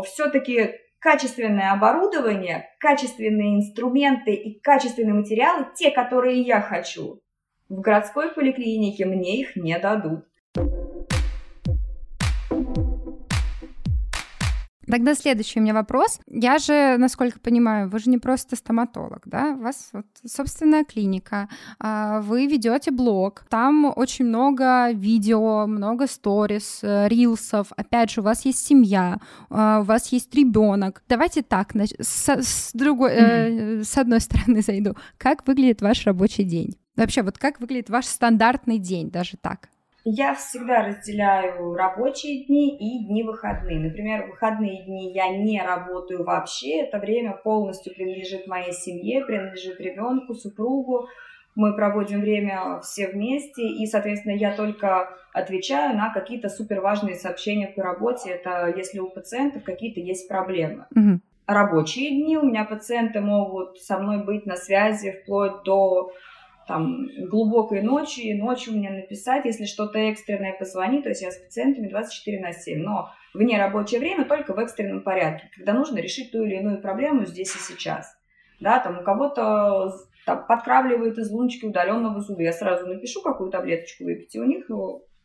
все-таки 0.05 0.71
качественное 0.99 1.73
оборудование, 1.73 2.69
качественные 2.79 3.57
инструменты 3.57 4.33
и 4.33 4.57
качественные 4.61 5.15
материалы, 5.15 5.65
те, 5.75 5.91
которые 5.91 6.43
я 6.43 6.61
хочу, 6.61 7.19
в 7.67 7.81
городской 7.81 8.33
поликлинике 8.33 9.03
мне 9.03 9.41
их 9.41 9.57
не 9.57 9.77
дадут. 9.77 10.23
Тогда 14.89 15.15
следующий 15.15 15.59
у 15.59 15.63
меня 15.63 15.73
вопрос. 15.73 16.19
Я 16.27 16.57
же, 16.59 16.97
насколько 16.97 17.39
понимаю, 17.39 17.89
вы 17.89 17.99
же 17.99 18.09
не 18.09 18.17
просто 18.17 18.55
стоматолог, 18.55 19.21
да? 19.25 19.51
У 19.51 19.61
вас 19.61 19.89
вот 19.91 20.05
собственная 20.25 20.85
клиника, 20.85 21.49
а, 21.79 22.21
вы 22.21 22.47
ведете 22.47 22.91
блог, 22.91 23.43
там 23.49 23.91
очень 23.95 24.25
много 24.25 24.91
видео, 24.91 25.67
много 25.67 26.07
сторис, 26.07 26.79
э, 26.83 27.07
рилсов. 27.09 27.67
Опять 27.75 28.11
же, 28.11 28.21
у 28.21 28.23
вас 28.23 28.45
есть 28.45 28.65
семья, 28.65 29.19
а, 29.49 29.81
у 29.81 29.83
вас 29.83 30.07
есть 30.13 30.33
ребенок. 30.33 31.03
Давайте 31.09 31.41
так, 31.41 31.73
с, 31.75 32.29
с 32.29 32.71
другой, 32.73 33.11
mm-hmm. 33.11 33.83
с 33.83 33.97
одной 33.97 34.19
стороны 34.21 34.61
зайду. 34.61 34.95
Как 35.17 35.45
выглядит 35.47 35.81
ваш 35.81 36.05
рабочий 36.05 36.43
день? 36.43 36.77
Вообще, 36.95 37.21
вот 37.21 37.37
как 37.37 37.59
выглядит 37.59 37.89
ваш 37.89 38.05
стандартный 38.05 38.79
день, 38.79 39.11
даже 39.11 39.37
так? 39.37 39.69
Я 40.09 40.35
всегда 40.35 40.85
разделяю 40.85 41.73
рабочие 41.73 42.45
дни 42.45 42.77
и 42.77 43.05
дни 43.05 43.23
выходные. 43.23 43.77
Например, 43.77 44.25
выходные 44.27 44.85
дни 44.85 45.11
я 45.11 45.27
не 45.35 45.61
работаю 45.61 46.23
вообще. 46.23 46.83
Это 46.83 46.97
время 46.97 47.33
полностью 47.33 47.93
принадлежит 47.93 48.47
моей 48.47 48.71
семье, 48.71 49.25
принадлежит 49.25 49.81
ребенку, 49.81 50.33
супругу. 50.33 51.09
Мы 51.55 51.75
проводим 51.75 52.21
время 52.21 52.79
все 52.79 53.09
вместе, 53.09 53.63
и, 53.63 53.85
соответственно, 53.85 54.31
я 54.31 54.55
только 54.55 55.09
отвечаю 55.33 55.97
на 55.97 56.13
какие-то 56.13 56.47
суперважные 56.47 57.15
сообщения 57.15 57.67
по 57.67 57.83
работе. 57.83 58.29
Это 58.29 58.73
если 58.77 58.99
у 58.99 59.09
пациентов 59.09 59.65
какие-то 59.65 59.99
есть 59.99 60.29
проблемы. 60.29 60.85
Угу. 60.95 61.19
Рабочие 61.47 62.11
дни 62.11 62.37
у 62.37 62.43
меня 62.43 62.63
пациенты 62.63 63.19
могут 63.19 63.77
со 63.79 63.99
мной 63.99 64.23
быть 64.23 64.45
на 64.45 64.55
связи 64.55 65.19
вплоть 65.21 65.63
до 65.65 66.13
там 66.67 67.07
глубокой 67.29 67.81
ночью, 67.81 68.25
и 68.25 68.33
ночью 68.33 68.73
мне 68.73 68.89
написать, 68.89 69.45
если 69.45 69.65
что-то 69.65 69.99
экстренное, 69.99 70.53
позвонить, 70.53 71.03
то 71.03 71.09
есть 71.09 71.21
я 71.21 71.31
с 71.31 71.37
пациентами 71.37 71.87
24 71.87 72.39
на 72.39 72.51
7, 72.51 72.81
но 72.81 73.09
вне 73.33 73.57
рабочее 73.57 73.99
время 73.99 74.25
только 74.25 74.53
в 74.53 74.59
экстренном 74.59 75.01
порядке, 75.01 75.49
когда 75.55 75.73
нужно 75.73 75.99
решить 75.99 76.31
ту 76.31 76.43
или 76.43 76.55
иную 76.55 76.81
проблему 76.81 77.25
здесь 77.25 77.55
и 77.55 77.59
сейчас. 77.59 78.15
Да, 78.59 78.79
там 78.79 78.99
у 78.99 79.03
кого-то 79.03 79.93
там, 80.25 80.45
подкравливает 80.45 81.17
из 81.17 81.31
луночки 81.31 81.65
удаленного 81.65 82.19
зуба, 82.21 82.41
я 82.41 82.51
сразу 82.51 82.87
напишу, 82.87 83.21
какую 83.21 83.49
таблеточку 83.51 84.03
выпить, 84.03 84.35
и 84.35 84.39
у 84.39 84.45
них 84.45 84.65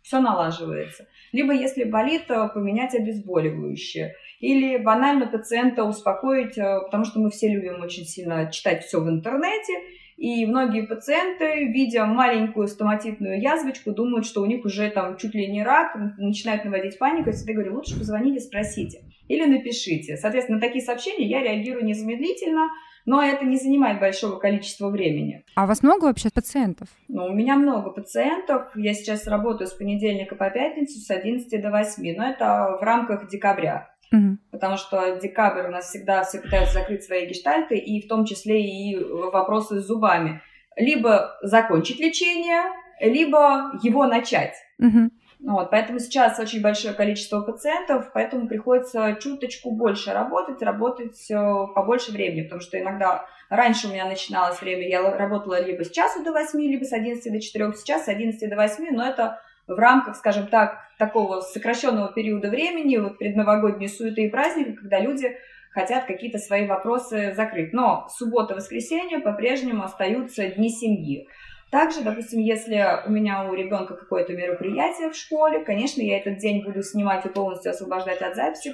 все 0.03 0.21
налаживается. 0.21 1.07
Либо, 1.33 1.53
если 1.53 1.85
болит, 1.85 2.25
э, 2.29 2.49
поменять 2.53 2.95
обезболивающее. 2.95 4.15
Или 4.41 4.77
банально 4.77 5.29
пациента 5.29 5.85
успокоить, 5.85 6.59
э, 6.59 6.81
потому 6.85 7.05
что 7.05 7.21
мы 7.21 7.31
все 7.31 7.49
любим 7.49 7.81
очень 7.81 8.05
сильно 8.05 8.51
читать 8.51 8.85
все 8.85 9.01
в 9.01 9.09
интернете, 9.09 9.73
и 10.17 10.47
многие 10.47 10.87
пациенты, 10.87 11.65
видя 11.67 12.05
маленькую 12.07 12.69
стоматитную 12.69 13.41
язвочку, 13.41 13.93
думают, 13.93 14.27
что 14.27 14.43
у 14.43 14.47
них 14.47 14.65
уже 14.65 14.91
там 14.91 15.17
чуть 15.17 15.35
ли 15.35 15.51
не 15.51 15.63
рак, 15.63 15.97
начинают 16.19 16.65
наводить 16.65 16.99
панику. 16.99 17.31
Я 17.31 17.33
всегда 17.35 17.55
говорю, 17.55 17.75
лучше 17.75 17.99
позвоните, 17.99 18.41
спросите 18.41 19.03
или 19.29 19.45
напишите. 19.47 20.17
Соответственно, 20.17 20.59
на 20.59 20.63
такие 20.63 20.85
сообщения 20.85 21.27
я 21.27 21.43
реагирую 21.43 21.85
незамедлительно, 21.85 22.69
но 23.05 23.23
это 23.23 23.45
не 23.45 23.57
занимает 23.57 24.01
большого 24.01 24.39
количества 24.39 24.89
времени. 24.91 25.45
А 25.57 25.65
у 25.65 25.67
вас 25.67 25.83
много 25.83 26.05
вообще 26.05 26.29
пациентов? 26.33 26.89
Ну, 27.09 27.25
у 27.25 27.33
меня 27.33 27.57
много 27.57 27.91
пациентов. 27.91 28.71
Я 28.77 28.95
сейчас 28.95 29.27
работаю 29.27 29.69
с 29.69 29.73
понедельника 29.73 30.37
по 30.37 30.51
пятницу 30.51 30.99
с 30.99 31.11
11 31.11 31.61
до 31.61 31.71
8, 31.71 32.17
но 32.17 32.31
это 32.31 32.79
в 32.81 32.83
рамках 32.83 33.29
декабря. 33.29 33.92
Угу. 34.13 34.39
Потому 34.51 34.77
что 34.77 35.17
декабрь 35.17 35.67
у 35.67 35.71
нас 35.71 35.89
всегда 35.89 36.23
все 36.23 36.41
пытаются 36.41 36.75
закрыть 36.75 37.05
свои 37.05 37.27
гештальты, 37.27 37.77
и 37.77 38.05
в 38.05 38.09
том 38.09 38.25
числе 38.25 38.63
и 38.63 39.03
вопросы 39.03 39.81
с 39.81 39.87
зубами. 39.87 40.43
Либо 40.77 41.39
закончить 41.43 41.99
лечение, 41.99 42.63
либо 43.01 43.73
его 43.83 44.07
начать. 44.07 44.55
Угу. 44.79 45.11
Вот, 45.45 45.71
поэтому 45.71 45.99
сейчас 45.99 46.39
очень 46.39 46.63
большое 46.63 46.95
количество 46.95 47.41
пациентов, 47.41 48.11
поэтому 48.15 48.47
приходится 48.47 49.17
чуточку 49.21 49.73
больше 49.73 50.13
работать, 50.13 50.63
работать 50.63 51.19
э, 51.31 51.67
побольше 51.75 52.13
времени, 52.13 52.43
потому 52.43 52.61
что 52.61 52.81
иногда 52.81 53.27
раньше 53.51 53.89
у 53.89 53.91
меня 53.91 54.07
начиналось 54.07 54.61
время, 54.61 54.89
я 54.89 55.03
работала 55.17 55.61
либо 55.61 55.85
с 55.85 55.91
часу 55.91 56.23
до 56.23 56.31
8, 56.31 56.61
либо 56.61 56.85
с 56.85 56.93
11 56.93 57.33
до 57.33 57.41
4, 57.41 57.73
сейчас 57.73 58.05
с 58.05 58.09
11 58.09 58.49
до 58.49 58.55
8, 58.55 58.95
но 58.95 59.05
это 59.05 59.41
в 59.75 59.79
рамках, 59.79 60.17
скажем 60.17 60.47
так, 60.47 60.79
такого 60.99 61.41
сокращенного 61.41 62.13
периода 62.13 62.49
времени, 62.49 62.97
вот 62.97 63.19
предновогодние 63.19 63.89
суеты 63.89 64.27
и 64.27 64.31
праздники, 64.31 64.73
когда 64.73 65.01
люди 65.01 65.37
хотят 65.71 66.05
какие-то 66.05 66.39
свои 66.39 66.67
вопросы 66.67 67.33
закрыть. 67.35 67.73
Но 67.73 68.07
суббота, 68.11 68.55
воскресенье 68.55 69.21
по-прежнему 69.21 69.83
остаются 69.85 70.47
дни 70.49 70.71
семьи. 70.71 71.29
Также, 71.71 72.03
допустим, 72.03 72.41
если 72.41 72.85
у 73.07 73.11
меня 73.11 73.49
у 73.49 73.55
ребенка 73.55 73.95
какое-то 73.95 74.35
мероприятие 74.35 75.11
в 75.11 75.17
школе, 75.17 75.65
конечно, 75.65 76.03
я 76.03 76.19
этот 76.19 76.37
день 76.37 76.63
буду 76.63 76.83
снимать 76.83 77.25
и 77.25 77.31
полностью 77.31 77.71
освобождать 77.71 78.21
от 78.21 78.37
записи. 78.37 78.73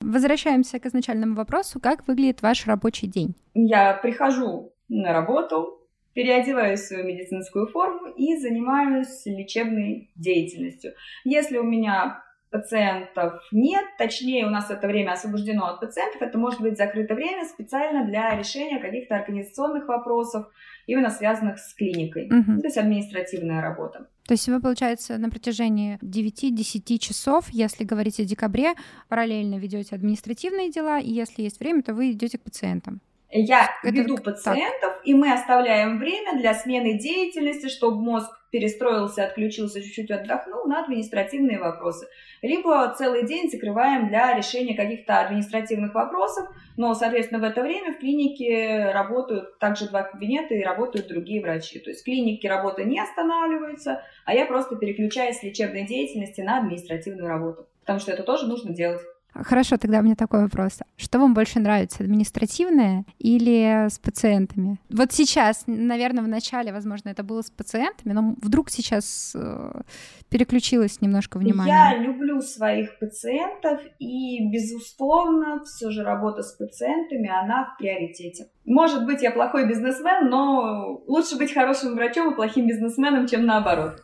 Возвращаемся 0.00 0.78
к 0.78 0.86
изначальному 0.86 1.34
вопросу. 1.34 1.78
Как 1.80 2.08
выглядит 2.08 2.40
ваш 2.40 2.66
рабочий 2.66 3.06
день? 3.06 3.34
Я 3.52 3.92
прихожу 3.92 4.72
на 4.88 5.12
работу, 5.12 5.85
переодеваюсь 6.16 6.80
в 6.80 6.86
свою 6.86 7.04
медицинскую 7.04 7.66
форму 7.66 8.08
и 8.16 8.36
занимаюсь 8.36 9.26
лечебной 9.26 10.10
деятельностью. 10.16 10.94
Если 11.24 11.58
у 11.58 11.62
меня 11.62 12.22
пациентов 12.50 13.34
нет, 13.52 13.84
точнее 13.98 14.46
у 14.46 14.50
нас 14.50 14.70
это 14.70 14.86
время 14.86 15.12
освобождено 15.12 15.66
от 15.66 15.80
пациентов, 15.80 16.22
это 16.22 16.38
может 16.38 16.62
быть 16.62 16.78
закрытое 16.78 17.16
время 17.16 17.44
специально 17.44 18.06
для 18.06 18.34
решения 18.34 18.80
каких-то 18.80 19.16
организационных 19.16 19.88
вопросов, 19.88 20.46
именно 20.86 21.10
связанных 21.10 21.58
с 21.58 21.74
клиникой, 21.74 22.28
угу. 22.28 22.60
то 22.60 22.66
есть 22.66 22.78
административная 22.78 23.60
работа. 23.60 24.06
То 24.26 24.32
есть 24.32 24.48
вы, 24.48 24.58
получается, 24.58 25.18
на 25.18 25.28
протяжении 25.28 25.98
9-10 25.98 26.98
часов, 26.98 27.50
если 27.50 27.84
говорить 27.84 28.20
о 28.20 28.24
декабре, 28.24 28.72
параллельно 29.08 29.56
ведете 29.56 29.94
административные 29.94 30.70
дела, 30.70 30.98
и 30.98 31.10
если 31.10 31.42
есть 31.42 31.60
время, 31.60 31.82
то 31.82 31.92
вы 31.92 32.12
идете 32.12 32.38
к 32.38 32.42
пациентам. 32.42 33.02
Я 33.30 33.70
это 33.82 33.94
веду 33.94 34.18
пациентов, 34.18 34.92
так. 34.94 35.00
и 35.04 35.12
мы 35.12 35.32
оставляем 35.32 35.98
время 35.98 36.38
для 36.38 36.54
смены 36.54 36.96
деятельности, 36.98 37.68
чтобы 37.68 38.00
мозг 38.00 38.30
перестроился, 38.50 39.24
отключился, 39.24 39.82
чуть-чуть 39.82 40.10
отдохнул 40.10 40.64
на 40.66 40.84
административные 40.84 41.58
вопросы. 41.58 42.06
Либо 42.40 42.94
целый 42.96 43.26
день 43.26 43.50
закрываем 43.50 44.08
для 44.08 44.32
решения 44.32 44.74
каких-то 44.74 45.20
административных 45.20 45.92
вопросов, 45.92 46.48
но, 46.76 46.94
соответственно, 46.94 47.40
в 47.40 47.44
это 47.44 47.62
время 47.62 47.94
в 47.94 47.98
клинике 47.98 48.92
работают 48.92 49.58
также 49.58 49.88
два 49.88 50.04
кабинета 50.04 50.54
и 50.54 50.62
работают 50.62 51.08
другие 51.08 51.42
врачи. 51.42 51.80
То 51.80 51.90
есть 51.90 52.02
в 52.02 52.04
клинике 52.04 52.48
работа 52.48 52.84
не 52.84 53.00
останавливается, 53.00 54.02
а 54.24 54.34
я 54.34 54.46
просто 54.46 54.76
переключаюсь 54.76 55.38
с 55.38 55.42
лечебной 55.42 55.84
деятельности 55.84 56.40
на 56.42 56.58
административную 56.58 57.28
работу, 57.28 57.66
потому 57.80 57.98
что 57.98 58.12
это 58.12 58.22
тоже 58.22 58.46
нужно 58.46 58.72
делать. 58.72 59.02
Хорошо, 59.44 59.76
тогда 59.76 60.00
у 60.00 60.02
меня 60.02 60.14
такой 60.14 60.42
вопрос. 60.42 60.80
Что 60.96 61.18
вам 61.18 61.34
больше 61.34 61.60
нравится, 61.60 62.02
административное 62.02 63.04
или 63.18 63.88
с 63.88 63.98
пациентами? 63.98 64.78
Вот 64.90 65.12
сейчас, 65.12 65.64
наверное, 65.66 66.24
в 66.24 66.28
начале, 66.28 66.72
возможно, 66.72 67.10
это 67.10 67.22
было 67.22 67.42
с 67.42 67.50
пациентами, 67.50 68.12
но 68.12 68.34
вдруг 68.40 68.70
сейчас 68.70 69.32
э, 69.34 69.80
переключилось 70.28 71.00
немножко 71.00 71.38
внимание. 71.38 71.74
Я 71.74 71.98
люблю 71.98 72.40
своих 72.40 72.98
пациентов, 72.98 73.80
и, 73.98 74.48
безусловно, 74.50 75.64
все 75.64 75.90
же 75.90 76.02
работа 76.02 76.42
с 76.42 76.52
пациентами, 76.52 77.28
она 77.28 77.64
в 77.64 77.78
приоритете. 77.78 78.48
Может 78.64 79.06
быть, 79.06 79.22
я 79.22 79.30
плохой 79.30 79.68
бизнесмен, 79.68 80.28
но 80.28 81.02
лучше 81.06 81.36
быть 81.36 81.52
хорошим 81.52 81.94
врачом 81.94 82.32
и 82.32 82.36
плохим 82.36 82.66
бизнесменом, 82.66 83.26
чем 83.26 83.46
наоборот. 83.46 84.00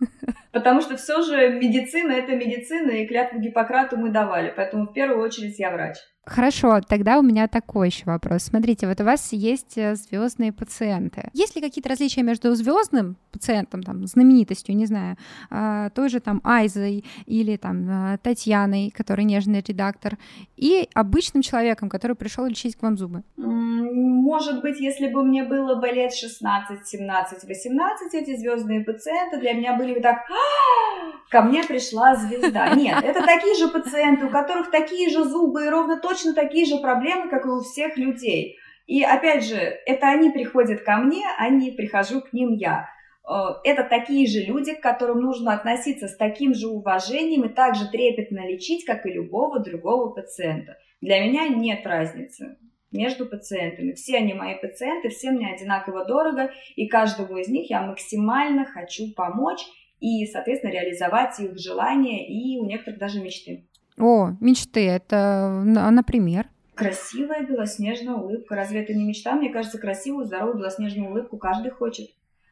Потому 0.52 0.82
что 0.82 0.96
все 0.96 1.22
же 1.22 1.48
медицина— 1.48 2.12
это 2.12 2.36
медицина, 2.36 2.90
и 2.90 3.06
клятву 3.06 3.40
Гиппократу 3.40 3.96
мы 3.96 4.10
давали. 4.10 4.52
Поэтому 4.54 4.86
в 4.86 4.92
первую 4.92 5.22
очередь 5.22 5.58
я 5.58 5.70
врач. 5.70 5.96
Хорошо, 6.24 6.80
тогда 6.80 7.18
у 7.18 7.22
меня 7.22 7.48
такой 7.48 7.88
еще 7.88 8.04
вопрос. 8.06 8.44
Смотрите, 8.44 8.86
вот 8.86 9.00
у 9.00 9.04
вас 9.04 9.32
есть 9.32 9.76
э, 9.76 9.96
звездные 9.96 10.52
пациенты. 10.52 11.28
Есть 11.32 11.56
ли 11.56 11.62
какие-то 11.62 11.88
различия 11.88 12.22
между 12.22 12.54
звездным 12.54 13.16
пациентом, 13.32 13.82
там, 13.82 14.06
знаменитостью, 14.06 14.76
не 14.76 14.86
знаю, 14.86 15.16
а, 15.50 15.90
той 15.90 16.08
же 16.08 16.20
там 16.20 16.40
Айзой 16.44 17.04
или 17.26 17.56
там 17.56 17.86
а, 17.90 18.18
Татьяной, 18.18 18.92
который 18.96 19.24
нежный 19.24 19.64
редактор, 19.66 20.16
и 20.56 20.88
обычным 20.94 21.42
человеком, 21.42 21.88
который 21.88 22.14
пришел 22.14 22.46
лечить 22.46 22.76
к 22.76 22.82
вам 22.82 22.96
зубы? 22.96 23.24
Может 23.36 24.62
быть, 24.62 24.78
если 24.78 25.08
бы 25.08 25.24
мне 25.24 25.42
было 25.42 25.74
бы 25.74 25.88
лет 25.88 26.14
16, 26.14 26.86
17, 26.86 27.44
18, 27.48 28.14
эти 28.14 28.36
звездные 28.36 28.84
пациенты 28.84 29.40
для 29.40 29.54
меня 29.54 29.76
были 29.76 29.94
бы 29.94 30.00
так, 30.00 30.18
«А, 30.30 31.30
ко 31.30 31.42
мне 31.42 31.64
пришла 31.64 32.14
звезда. 32.14 32.74
Нет, 32.76 33.02
это 33.02 33.24
такие 33.24 33.56
же 33.56 33.68
пациенты, 33.68 34.26
у 34.26 34.30
которых 34.30 34.70
такие 34.70 35.10
же 35.10 35.24
зубы 35.24 35.64
и 35.64 35.68
ровно 35.68 35.98
то 35.98 36.11
точно 36.12 36.34
такие 36.34 36.66
же 36.66 36.78
проблемы, 36.78 37.30
как 37.30 37.46
и 37.46 37.48
у 37.48 37.60
всех 37.60 37.96
людей. 37.96 38.58
И 38.86 39.02
опять 39.02 39.46
же, 39.46 39.56
это 39.56 40.08
они 40.08 40.30
приходят 40.30 40.82
ко 40.82 40.96
мне, 40.96 41.24
а 41.38 41.48
не 41.48 41.70
прихожу 41.70 42.20
к 42.20 42.32
ним 42.32 42.52
я. 42.52 42.88
Э, 43.26 43.54
это 43.64 43.84
такие 43.84 44.26
же 44.26 44.40
люди, 44.40 44.74
к 44.74 44.82
которым 44.82 45.20
нужно 45.20 45.54
относиться 45.54 46.08
с 46.08 46.16
таким 46.16 46.54
же 46.54 46.68
уважением 46.68 47.44
и 47.44 47.48
также 47.48 47.88
трепетно 47.90 48.46
лечить, 48.46 48.84
как 48.84 49.06
и 49.06 49.12
любого 49.12 49.60
другого 49.60 50.10
пациента. 50.10 50.76
Для 51.00 51.24
меня 51.24 51.48
нет 51.48 51.86
разницы 51.86 52.56
между 52.90 53.24
пациентами. 53.24 53.92
Все 53.92 54.18
они 54.18 54.34
мои 54.34 54.56
пациенты, 54.60 55.08
все 55.08 55.30
мне 55.30 55.54
одинаково 55.54 56.04
дорого, 56.04 56.50
и 56.76 56.88
каждому 56.88 57.38
из 57.38 57.48
них 57.48 57.70
я 57.70 57.80
максимально 57.80 58.66
хочу 58.66 59.14
помочь 59.14 59.60
и, 60.00 60.26
соответственно, 60.26 60.72
реализовать 60.72 61.40
их 61.40 61.58
желания 61.58 62.28
и 62.28 62.58
у 62.58 62.66
некоторых 62.66 62.98
даже 62.98 63.22
мечты. 63.22 63.64
О, 63.98 64.32
мечты, 64.40 64.88
это, 64.88 65.62
например? 65.64 66.48
Красивая 66.74 67.46
белоснежная 67.46 68.14
улыбка. 68.14 68.56
Разве 68.56 68.82
это 68.82 68.94
не 68.94 69.04
мечта? 69.04 69.34
Мне 69.34 69.50
кажется, 69.50 69.78
красивую, 69.78 70.24
здоровую 70.24 70.58
белоснежную 70.58 71.10
улыбку 71.10 71.36
каждый 71.36 71.70
хочет. 71.70 72.08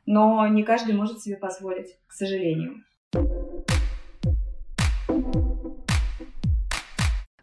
Но 0.06 0.47
не 0.49 0.62
каждый 0.62 0.94
может 0.94 1.20
себе 1.20 1.37
позволить, 1.37 1.99
к 2.06 2.12
сожалению. 2.12 2.85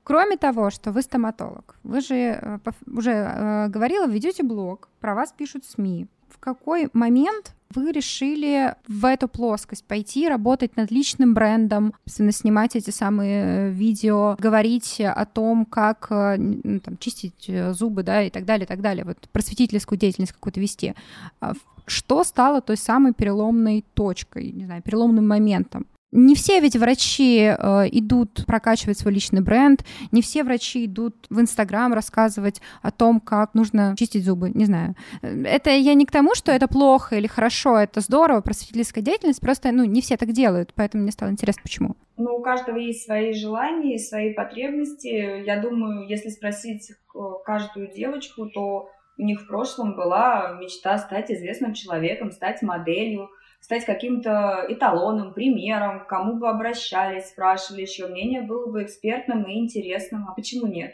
Кроме 0.03 0.37
того, 0.37 0.69
что 0.69 0.91
вы 0.91 1.01
стоматолог, 1.01 1.75
вы 1.83 1.99
же 1.99 2.15
э, 2.15 2.59
уже 2.85 3.11
э, 3.11 3.67
говорила, 3.67 4.07
ведете 4.07 4.41
блог, 4.41 4.87
про 5.01 5.13
вас 5.13 5.33
пишут 5.33 5.65
СМИ. 5.65 6.07
В 6.37 6.39
какой 6.39 6.89
момент 6.93 7.55
вы 7.73 7.91
решили 7.91 8.75
в 8.87 9.05
эту 9.05 9.27
плоскость 9.27 9.83
пойти, 9.85 10.29
работать 10.29 10.77
над 10.77 10.91
личным 10.91 11.33
брендом, 11.33 11.93
собственно, 12.05 12.31
снимать 12.31 12.75
эти 12.75 12.91
самые 12.91 13.43
э, 13.43 13.69
видео, 13.71 14.37
говорить 14.39 15.01
о 15.01 15.25
том, 15.25 15.65
как 15.65 16.07
э, 16.11 16.37
ну, 16.37 16.79
там, 16.79 16.97
чистить 16.97 17.45
э, 17.47 17.73
зубы, 17.73 18.03
да, 18.03 18.21
и 18.23 18.29
так 18.29 18.45
далее, 18.45 18.65
и 18.65 18.67
так 18.67 18.81
далее, 18.81 19.03
вот 19.03 19.17
просветительскую 19.31 19.97
деятельность 19.97 20.31
какую-то 20.31 20.59
вести. 20.59 20.93
А 21.41 21.53
что 21.87 22.23
стало 22.23 22.61
той 22.61 22.77
самой 22.77 23.13
переломной 23.13 23.83
точкой, 23.95 24.51
не 24.51 24.65
знаю, 24.65 24.83
переломным 24.83 25.27
моментом? 25.27 25.87
Не 26.11 26.35
все 26.35 26.59
ведь 26.61 26.77
врачи 26.77 27.39
э, 27.41 27.53
идут 27.91 28.45
прокачивать 28.45 28.97
свой 28.97 29.13
личный 29.13 29.41
бренд, 29.41 29.83
не 30.11 30.21
все 30.21 30.43
врачи 30.43 30.85
идут 30.85 31.27
в 31.29 31.41
Инстаграм 31.41 31.93
рассказывать 31.93 32.61
о 32.81 32.91
том, 32.91 33.19
как 33.19 33.53
нужно 33.53 33.93
чистить 33.97 34.23
зубы, 34.23 34.49
не 34.53 34.63
знаю. 34.63 34.95
Это 35.21 35.69
я 35.69 35.93
не 35.95 36.05
к 36.05 36.11
тому, 36.11 36.33
что 36.33 36.53
это 36.53 36.69
плохо 36.69 37.17
или 37.17 37.27
хорошо, 37.27 37.77
это 37.77 37.99
здорово, 37.99 38.39
просветительская 38.39 39.03
деятельность, 39.03 39.41
просто, 39.41 39.71
ну, 39.73 39.83
не 39.83 40.01
все 40.01 40.15
так 40.15 40.31
делают, 40.31 40.71
поэтому 40.75 41.03
мне 41.03 41.11
стало 41.11 41.31
интересно, 41.31 41.61
почему. 41.63 41.95
Ну, 42.15 42.37
у 42.37 42.41
каждого 42.41 42.77
есть 42.77 43.03
свои 43.03 43.33
желания, 43.33 43.99
свои 43.99 44.33
потребности. 44.33 45.43
Я 45.45 45.61
думаю, 45.61 46.07
если 46.07 46.29
спросить 46.29 46.89
э, 46.89 47.19
каждую 47.45 47.91
девочку, 47.93 48.49
то 48.49 48.89
у 49.17 49.23
них 49.23 49.41
в 49.41 49.47
прошлом 49.47 49.95
была 49.95 50.57
мечта 50.59 50.97
стать 50.99 51.31
известным 51.31 51.73
человеком, 51.73 52.31
стать 52.31 52.61
моделью, 52.61 53.29
стать 53.59 53.85
каким-то 53.85 54.65
эталоном, 54.69 55.33
примером, 55.33 56.05
кому 56.07 56.35
бы 56.35 56.47
обращались, 56.47 57.29
спрашивали, 57.29 57.85
чье 57.85 58.07
мнение 58.07 58.41
было 58.41 58.71
бы 58.71 58.83
экспертным 58.83 59.43
и 59.43 59.59
интересным. 59.59 60.27
А 60.29 60.33
почему 60.33 60.67
нет? 60.67 60.93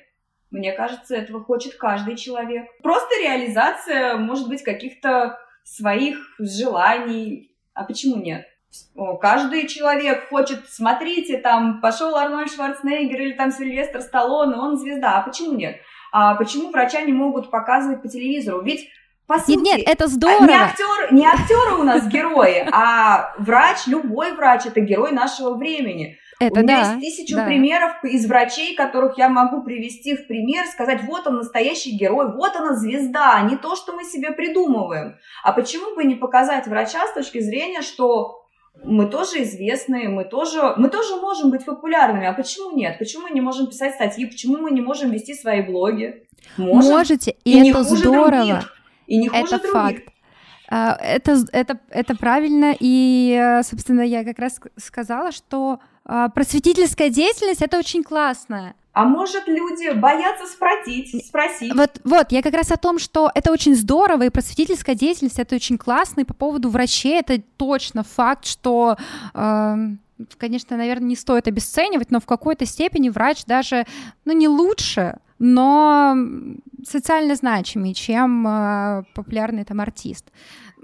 Мне 0.50 0.72
кажется, 0.72 1.16
этого 1.16 1.44
хочет 1.44 1.76
каждый 1.76 2.16
человек. 2.16 2.68
Просто 2.82 3.10
реализация, 3.20 4.18
может 4.18 4.48
быть, 4.48 4.64
каких-то 4.64 5.38
своих 5.64 6.18
желаний. 6.40 7.56
А 7.74 7.84
почему 7.84 8.18
нет? 8.18 8.46
Каждый 9.22 9.68
человек 9.68 10.30
хочет, 10.30 10.68
смотрите, 10.68 11.38
там 11.38 11.80
пошел 11.80 12.16
Арнольд 12.16 12.52
Шварценеггер 12.52 13.22
или 13.22 13.34
там 13.34 13.52
Сильвестр 13.52 14.02
Сталлоне, 14.02 14.56
он 14.56 14.78
звезда. 14.78 15.20
А 15.20 15.22
почему 15.22 15.54
нет? 15.54 15.78
А 16.12 16.36
почему 16.36 16.72
врача 16.72 17.02
не 17.02 17.14
могут 17.14 17.52
показывать 17.52 18.02
по 18.02 18.08
телевизору? 18.08 18.62
Ведь 18.62 18.90
по 19.28 19.40
сути, 19.40 19.58
нет, 19.58 19.78
нет, 19.78 19.88
это 19.88 20.08
здорово. 20.08 20.46
Не, 20.46 20.54
актер, 20.54 21.14
не 21.14 21.26
актеры 21.26 21.76
у 21.80 21.84
нас 21.84 22.08
герои, 22.08 22.68
а 22.72 23.34
врач, 23.38 23.88
любой 23.88 24.34
врач, 24.34 24.66
это 24.66 24.82
герой 24.82 25.12
нашего 25.12 25.56
времени. 25.56 26.18
Это 26.40 26.60
у 26.60 26.64
меня 26.64 26.84
да, 26.84 26.94
есть 26.94 27.18
тысячу 27.18 27.36
да. 27.36 27.46
примеров 27.46 28.04
из 28.04 28.26
врачей, 28.26 28.76
которых 28.76 29.18
я 29.18 29.30
могу 29.30 29.64
привести 29.64 30.16
в 30.16 30.28
пример, 30.28 30.66
сказать, 30.66 31.04
вот 31.04 31.26
он 31.26 31.38
настоящий 31.38 31.92
герой, 31.92 32.34
вот 32.34 32.56
она 32.56 32.76
звезда, 32.76 33.36
а 33.36 33.42
не 33.44 33.56
то, 33.56 33.76
что 33.76 33.94
мы 33.94 34.04
себе 34.04 34.32
придумываем. 34.32 35.16
А 35.44 35.54
почему 35.54 35.96
бы 35.96 36.04
не 36.04 36.16
показать 36.16 36.68
врача 36.68 37.08
с 37.08 37.14
точки 37.14 37.40
зрения, 37.40 37.82
что 37.82 38.44
мы 38.84 39.06
тоже 39.06 39.44
известные, 39.44 40.10
мы 40.10 40.26
тоже, 40.26 40.74
мы 40.78 40.90
тоже 40.90 41.16
можем 41.18 41.52
быть 41.52 41.64
популярными. 41.64 42.26
А 42.26 42.34
почему 42.34 42.76
нет? 42.76 42.98
Почему 42.98 43.24
мы 43.24 43.30
не 43.30 43.42
можем 43.42 43.68
писать 43.68 43.94
статьи? 43.94 44.26
Почему 44.26 44.58
мы 44.58 44.72
не 44.72 44.82
можем 44.82 45.12
вести 45.12 45.36
свои 45.36 45.62
блоги? 45.62 46.28
Можем. 46.58 46.92
Можете, 46.92 47.36
и, 47.46 47.64
и 47.64 47.70
это 47.70 47.84
здорово. 47.84 48.32
Других. 48.32 48.74
И 49.14 49.18
не 49.18 49.30
хуже 49.30 49.56
это 49.56 49.58
других. 49.60 49.74
факт. 49.74 50.04
А, 50.70 50.96
это, 50.96 51.44
это, 51.52 51.80
это 51.90 52.16
правильно, 52.16 52.76
и, 52.80 53.38
э, 53.40 53.64
собственно, 53.64 54.02
я 54.02 54.24
как 54.24 54.40
раз 54.40 54.60
сказала, 54.78 55.32
что 55.32 55.80
а, 56.06 56.30
просветительская 56.30 57.10
деятельность 57.10 57.62
это 57.62 57.78
очень 57.78 58.04
классно. 58.04 58.74
А 58.94 59.06
может, 59.06 59.48
люди 59.48 59.92
боятся 59.94 60.46
спросить, 60.48 61.26
спросить? 61.26 61.74
Вот, 61.76 62.00
вот, 62.04 62.32
я 62.32 62.42
как 62.42 62.54
раз 62.54 62.72
о 62.72 62.78
том, 62.78 62.98
что 62.98 63.30
это 63.36 63.52
очень 63.52 63.76
здорово, 63.76 64.24
и 64.24 64.30
просветительская 64.30 64.96
деятельность 64.96 65.40
это 65.40 65.56
очень 65.56 65.78
классно, 65.78 66.22
и 66.22 66.26
по 66.26 66.34
поводу 66.34 66.70
врачей 66.70 67.20
это 67.20 67.42
точно 67.58 68.04
факт, 68.04 68.46
что 68.46 68.98
э, 69.34 69.76
конечно, 70.38 70.78
наверное, 70.78 71.10
не 71.10 71.16
стоит 71.16 71.48
обесценивать, 71.48 72.12
но 72.12 72.20
в 72.20 72.26
какой-то 72.26 72.66
степени 72.66 73.10
врач 73.10 73.46
даже, 73.46 73.86
ну, 74.26 74.34
не 74.34 74.48
лучше, 74.48 75.18
но 75.46 76.16
социально 76.86 77.36
значимее, 77.36 77.94
чем 77.94 78.48
э, 78.48 79.04
популярный 79.14 79.66
там 79.66 79.82
артист. 79.82 80.32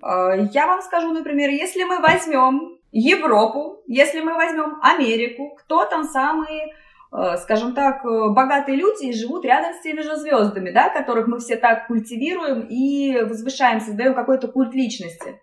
А, 0.01 0.35
я 0.35 0.67
вам 0.67 0.81
скажу, 0.81 1.13
например, 1.13 1.49
если 1.49 1.85
мы 1.85 1.99
возьмем 2.01 2.77
Европу, 2.91 3.81
если 3.87 4.19
мы 4.19 4.33
возьмем 4.33 4.77
Америку, 4.81 5.55
кто 5.59 5.85
там 5.85 6.03
самые 6.03 6.73
э, 7.13 7.37
скажем 7.37 7.73
так, 7.73 8.03
э, 8.03 8.29
богатые 8.31 8.75
люди 8.75 9.05
и 9.05 9.13
живут 9.13 9.45
рядом 9.45 9.73
с 9.73 9.81
теми 9.81 10.01
же 10.01 10.17
звездами, 10.17 10.71
да, 10.71 10.89
которых 10.89 11.27
мы 11.27 11.39
все 11.39 11.55
так 11.55 11.87
культивируем 11.87 12.67
и 12.69 13.21
возвышаем, 13.21 13.79
создаем 13.79 14.13
какой-то 14.13 14.49
культ 14.49 14.73
личности. 14.73 15.39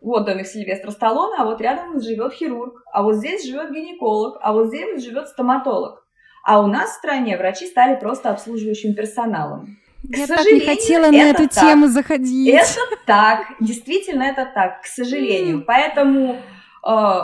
Вот 0.00 0.24
домик 0.26 0.48
Сильвестра 0.48 0.90
Сталлоне, 0.90 1.36
а 1.38 1.44
вот 1.44 1.60
рядом 1.60 2.00
живет 2.00 2.32
хирург, 2.32 2.82
а 2.92 3.04
вот 3.04 3.14
здесь 3.14 3.46
живет 3.46 3.70
гинеколог, 3.70 4.38
а 4.40 4.52
вот 4.52 4.66
здесь 4.66 5.04
живет 5.04 5.28
стоматолог. 5.28 6.01
А 6.42 6.60
у 6.60 6.66
нас 6.66 6.90
в 6.90 6.94
стране 6.94 7.36
врачи 7.36 7.66
стали 7.66 7.98
просто 7.98 8.30
обслуживающим 8.30 8.94
персоналом. 8.94 9.78
К 10.02 10.16
Я 10.16 10.26
так 10.26 10.44
не 10.46 10.60
хотела 10.60 11.10
на 11.10 11.30
эту 11.30 11.48
так. 11.48 11.64
тему 11.64 11.86
заходить. 11.86 12.48
Это 12.48 12.96
так, 13.06 13.46
действительно 13.60 14.24
это 14.24 14.50
так, 14.52 14.82
к 14.82 14.86
сожалению. 14.86 15.64
Поэтому 15.64 16.34
э, 16.34 17.20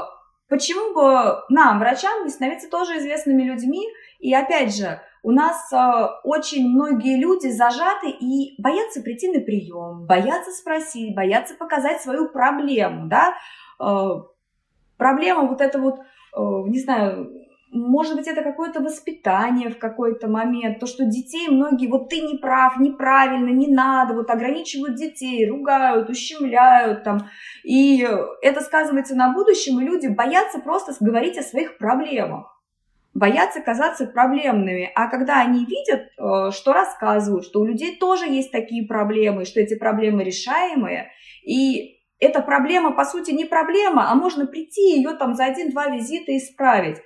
почему 0.49 0.95
бы 0.95 1.43
нам, 1.49 1.81
врачам, 1.81 2.25
не 2.25 2.31
становиться 2.31 2.71
тоже 2.71 2.99
известными 2.99 3.43
людьми? 3.43 3.85
И 4.21 4.33
опять 4.33 4.77
же, 4.77 5.01
у 5.25 5.33
нас 5.33 5.73
э, 5.73 5.77
очень 6.23 6.69
многие 6.69 7.21
люди 7.21 7.49
зажаты 7.49 8.11
и 8.11 8.55
боятся 8.63 9.03
прийти 9.03 9.29
на 9.33 9.41
прием, 9.41 10.07
боятся 10.07 10.53
спросить, 10.53 11.17
боятся 11.17 11.57
показать 11.57 12.01
свою 12.01 12.29
проблему, 12.29 13.09
да. 13.09 13.35
Э, 13.81 14.23
проблема 14.97 15.43
вот 15.49 15.61
это 15.61 15.81
вот, 15.81 15.99
э, 15.99 16.41
не 16.69 16.79
знаю, 16.79 17.48
может 17.71 18.17
быть, 18.17 18.27
это 18.27 18.43
какое-то 18.43 18.81
воспитание 18.81 19.71
в 19.71 19.79
какой-то 19.79 20.29
момент, 20.29 20.81
то, 20.81 20.87
что 20.87 21.05
детей 21.05 21.49
многие, 21.49 21.89
вот 21.89 22.09
ты 22.09 22.21
не 22.21 22.39
прав, 22.39 22.79
неправильно, 22.79 23.51
не 23.51 23.69
надо, 23.69 24.15
вот 24.15 24.31
ограничивают 24.31 24.97
детей, 24.97 25.49
ругают, 25.49 26.09
ущемляют 26.09 27.05
там, 27.05 27.29
и 27.65 28.07
это 28.43 28.61
сказывается 28.61 29.15
на 29.15 29.33
будущем, 29.33 29.81
и 29.81 29.85
люди 29.85 30.07
боятся 30.07 30.61
просто 30.61 30.93
говорить 31.01 31.37
о 31.37 31.43
своих 31.43 31.77
проблемах, 31.79 32.59
боятся 33.13 33.61
казаться 33.61 34.07
проблемными, 34.07 34.91
а 34.95 35.09
когда 35.09 35.41
они 35.41 35.67
видят, 35.67 36.09
э, 36.17 36.51
что 36.53 36.73
рассказывают, 36.73 37.45
что 37.45 37.61
у 37.61 37.65
людей 37.67 37.97
тоже 37.97 38.27
есть 38.27 38.51
такие 38.51 38.87
проблемы, 38.87 39.45
что 39.45 39.61
эти 39.61 39.75
проблемы 39.75 40.25
решаемые, 40.25 41.11
и 41.45 41.99
эта 42.19 42.41
проблема, 42.41 42.93
по 42.93 43.05
сути, 43.05 43.31
не 43.31 43.45
проблема, 43.45 44.11
а 44.11 44.15
можно 44.15 44.47
прийти 44.47 44.97
ее 44.97 45.13
там 45.13 45.35
за 45.35 45.45
один-два 45.45 45.89
визита 45.89 46.37
исправить. 46.37 46.97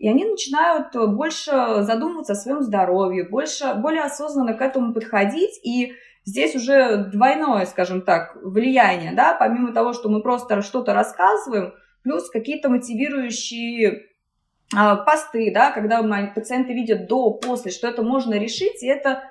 И 0.00 0.08
они 0.08 0.24
начинают 0.24 0.96
э, 0.96 1.06
больше 1.06 1.82
задумываться 1.82 2.32
о 2.32 2.36
своем 2.36 2.62
здоровье, 2.62 3.28
больше, 3.28 3.74
более 3.74 4.04
осознанно 4.04 4.54
к 4.54 4.62
этому 4.62 4.94
подходить. 4.94 5.60
И 5.62 5.92
здесь 6.24 6.56
уже 6.56 7.04
двойное, 7.12 7.66
скажем 7.66 8.00
так, 8.00 8.34
влияние, 8.42 9.12
да, 9.12 9.36
помимо 9.38 9.74
того, 9.74 9.92
что 9.92 10.08
мы 10.08 10.22
просто 10.22 10.62
что-то 10.62 10.94
рассказываем, 10.94 11.74
плюс 12.02 12.30
какие-то 12.30 12.70
мотивирующие 12.70 14.06
а, 14.74 14.96
посты, 14.96 15.52
да, 15.52 15.70
когда 15.70 16.02
пациенты 16.34 16.72
видят 16.72 17.06
до, 17.06 17.32
после, 17.34 17.70
что 17.70 17.86
это 17.86 18.02
можно 18.02 18.38
решить, 18.38 18.82
и 18.82 18.86
это 18.86 19.24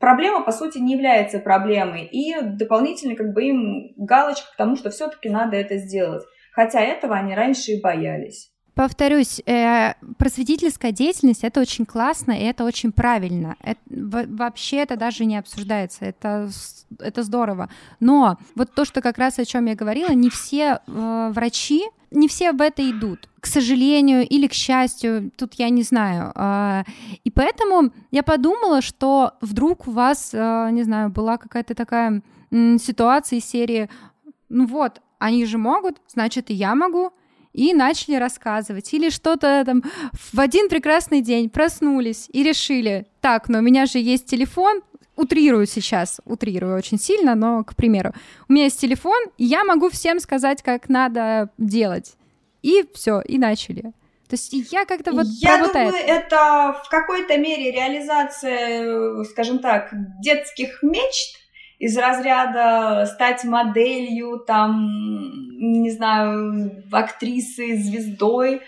проблема, 0.00 0.42
по 0.42 0.50
сути, 0.50 0.78
не 0.78 0.94
является 0.94 1.38
проблемой. 1.38 2.04
И 2.04 2.34
дополнительно 2.42 3.14
как 3.14 3.32
бы 3.32 3.44
им 3.44 3.92
галочка 3.96 4.52
к 4.52 4.56
тому, 4.56 4.74
что 4.74 4.90
все-таки 4.90 5.28
надо 5.28 5.56
это 5.56 5.76
сделать. 5.76 6.24
Хотя 6.52 6.80
этого 6.80 7.14
они 7.14 7.32
раньше 7.36 7.70
и 7.72 7.80
боялись. 7.80 8.50
Повторюсь, 8.76 9.40
э, 9.46 9.94
просветительская 10.18 10.92
деятельность 10.92 11.44
это 11.44 11.62
очень 11.62 11.86
классно 11.86 12.32
и 12.32 12.44
это 12.44 12.62
очень 12.62 12.92
правильно. 12.92 13.56
Это, 13.62 13.80
вообще 13.88 14.76
это 14.82 14.96
даже 14.98 15.24
не 15.24 15.38
обсуждается, 15.38 16.04
это, 16.04 16.50
это 16.98 17.22
здорово. 17.22 17.70
Но 18.00 18.36
вот 18.54 18.74
то, 18.74 18.84
что 18.84 19.00
как 19.00 19.16
раз 19.16 19.38
о 19.38 19.46
чем 19.46 19.64
я 19.64 19.74
говорила, 19.74 20.10
не 20.10 20.28
все 20.28 20.80
э, 20.86 21.30
врачи, 21.32 21.84
не 22.10 22.28
все 22.28 22.52
в 22.52 22.60
это 22.60 22.88
идут, 22.90 23.30
к 23.40 23.46
сожалению 23.46 24.28
или 24.28 24.46
к 24.46 24.52
счастью, 24.52 25.30
тут 25.38 25.54
я 25.54 25.70
не 25.70 25.82
знаю. 25.82 26.32
Э, 26.34 26.82
и 27.24 27.30
поэтому 27.30 27.92
я 28.10 28.22
подумала, 28.22 28.82
что 28.82 29.32
вдруг 29.40 29.88
у 29.88 29.90
вас, 29.92 30.34
э, 30.34 30.68
не 30.72 30.82
знаю, 30.82 31.08
была 31.08 31.38
какая-то 31.38 31.74
такая 31.74 32.20
э, 32.50 32.76
ситуация 32.76 33.38
из 33.38 33.46
серии, 33.46 33.88
ну 34.50 34.66
вот, 34.66 35.00
они 35.18 35.46
же 35.46 35.56
могут, 35.56 35.96
значит 36.08 36.50
и 36.50 36.54
я 36.54 36.74
могу 36.74 37.12
и 37.56 37.72
начали 37.72 38.16
рассказывать. 38.16 38.92
Или 38.92 39.08
что-то 39.08 39.62
там 39.64 39.82
в 40.32 40.38
один 40.38 40.68
прекрасный 40.68 41.22
день 41.22 41.48
проснулись 41.48 42.28
и 42.32 42.42
решили, 42.42 43.06
так, 43.20 43.48
но 43.48 43.58
у 43.58 43.62
меня 43.62 43.86
же 43.86 43.98
есть 43.98 44.26
телефон, 44.26 44.82
утрирую 45.16 45.66
сейчас, 45.66 46.20
утрирую 46.26 46.76
очень 46.76 46.98
сильно, 46.98 47.34
но, 47.34 47.64
к 47.64 47.74
примеру, 47.74 48.12
у 48.48 48.52
меня 48.52 48.64
есть 48.64 48.78
телефон, 48.78 49.16
и 49.38 49.44
я 49.44 49.64
могу 49.64 49.88
всем 49.88 50.20
сказать, 50.20 50.62
как 50.62 50.90
надо 50.90 51.50
делать. 51.56 52.14
И 52.62 52.84
все, 52.94 53.20
и 53.22 53.38
начали. 53.38 53.92
То 54.28 54.34
есть 54.34 54.52
я 54.72 54.84
как-то 54.84 55.12
вот 55.12 55.26
Я 55.26 55.58
думаю, 55.58 55.94
это. 55.94 56.12
это 56.12 56.80
в 56.84 56.88
какой-то 56.90 57.38
мере 57.38 57.70
реализация, 57.70 59.24
скажем 59.24 59.60
так, 59.60 59.90
детских 60.20 60.82
мечт, 60.82 61.38
из 61.78 61.96
разряда 61.96 63.06
стать 63.06 63.44
моделью, 63.44 64.38
там, 64.46 64.88
не 65.58 65.90
знаю, 65.90 66.84
актрисой, 66.90 67.76
звездой. 67.76 68.62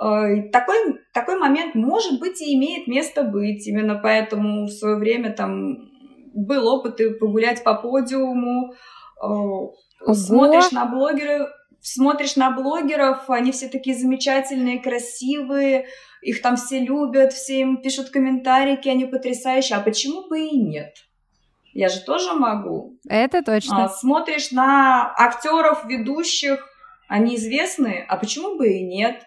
Э, 0.00 0.42
такой, 0.52 1.00
такой 1.12 1.38
момент, 1.38 1.74
может 1.74 2.20
быть, 2.20 2.40
и 2.40 2.54
имеет 2.54 2.86
место 2.86 3.22
быть. 3.22 3.66
Именно 3.66 3.96
поэтому 3.96 4.66
в 4.66 4.70
свое 4.70 4.96
время 4.96 5.32
там 5.32 5.90
был 6.34 6.66
опыт 6.68 7.00
и 7.00 7.10
погулять 7.10 7.62
по 7.64 7.74
подиуму, 7.74 8.72
э, 8.72 9.26
Ого. 9.26 10.14
смотришь 10.14 10.70
на 10.72 10.86
блогеры, 10.86 11.46
смотришь 11.80 12.36
на 12.36 12.50
блогеров, 12.50 13.30
они 13.30 13.52
все 13.52 13.68
такие 13.68 13.96
замечательные, 13.96 14.80
красивые, 14.80 15.86
их 16.22 16.40
там 16.42 16.56
все 16.56 16.80
любят, 16.80 17.32
все 17.32 17.60
им 17.60 17.82
пишут 17.82 18.10
комментарии, 18.10 18.88
они 18.88 19.06
потрясающие. 19.06 19.76
А 19.76 19.82
почему 19.82 20.28
бы 20.28 20.40
и 20.40 20.56
нет? 20.56 20.94
Я 21.74 21.88
же 21.88 22.00
тоже 22.00 22.32
могу. 22.34 22.98
Это 23.08 23.42
точно. 23.42 23.84
А, 23.84 23.88
смотришь 23.88 24.52
на 24.52 25.12
актеров, 25.16 25.84
ведущих, 25.84 26.66
они 27.08 27.34
известны, 27.36 28.04
а 28.08 28.16
почему 28.16 28.56
бы 28.56 28.68
и 28.68 28.86
нет? 28.86 29.22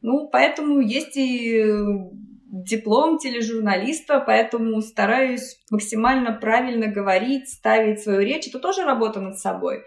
Ну, 0.00 0.28
поэтому 0.30 0.80
есть 0.80 1.16
и 1.16 1.62
диплом 2.52 3.18
тележурналиста, 3.18 4.20
поэтому 4.20 4.80
стараюсь 4.80 5.58
максимально 5.70 6.32
правильно 6.32 6.86
говорить, 6.86 7.48
ставить 7.48 8.02
свою 8.02 8.20
речь. 8.20 8.46
Это 8.46 8.58
тоже 8.58 8.84
работа 8.84 9.20
над 9.20 9.38
собой. 9.38 9.82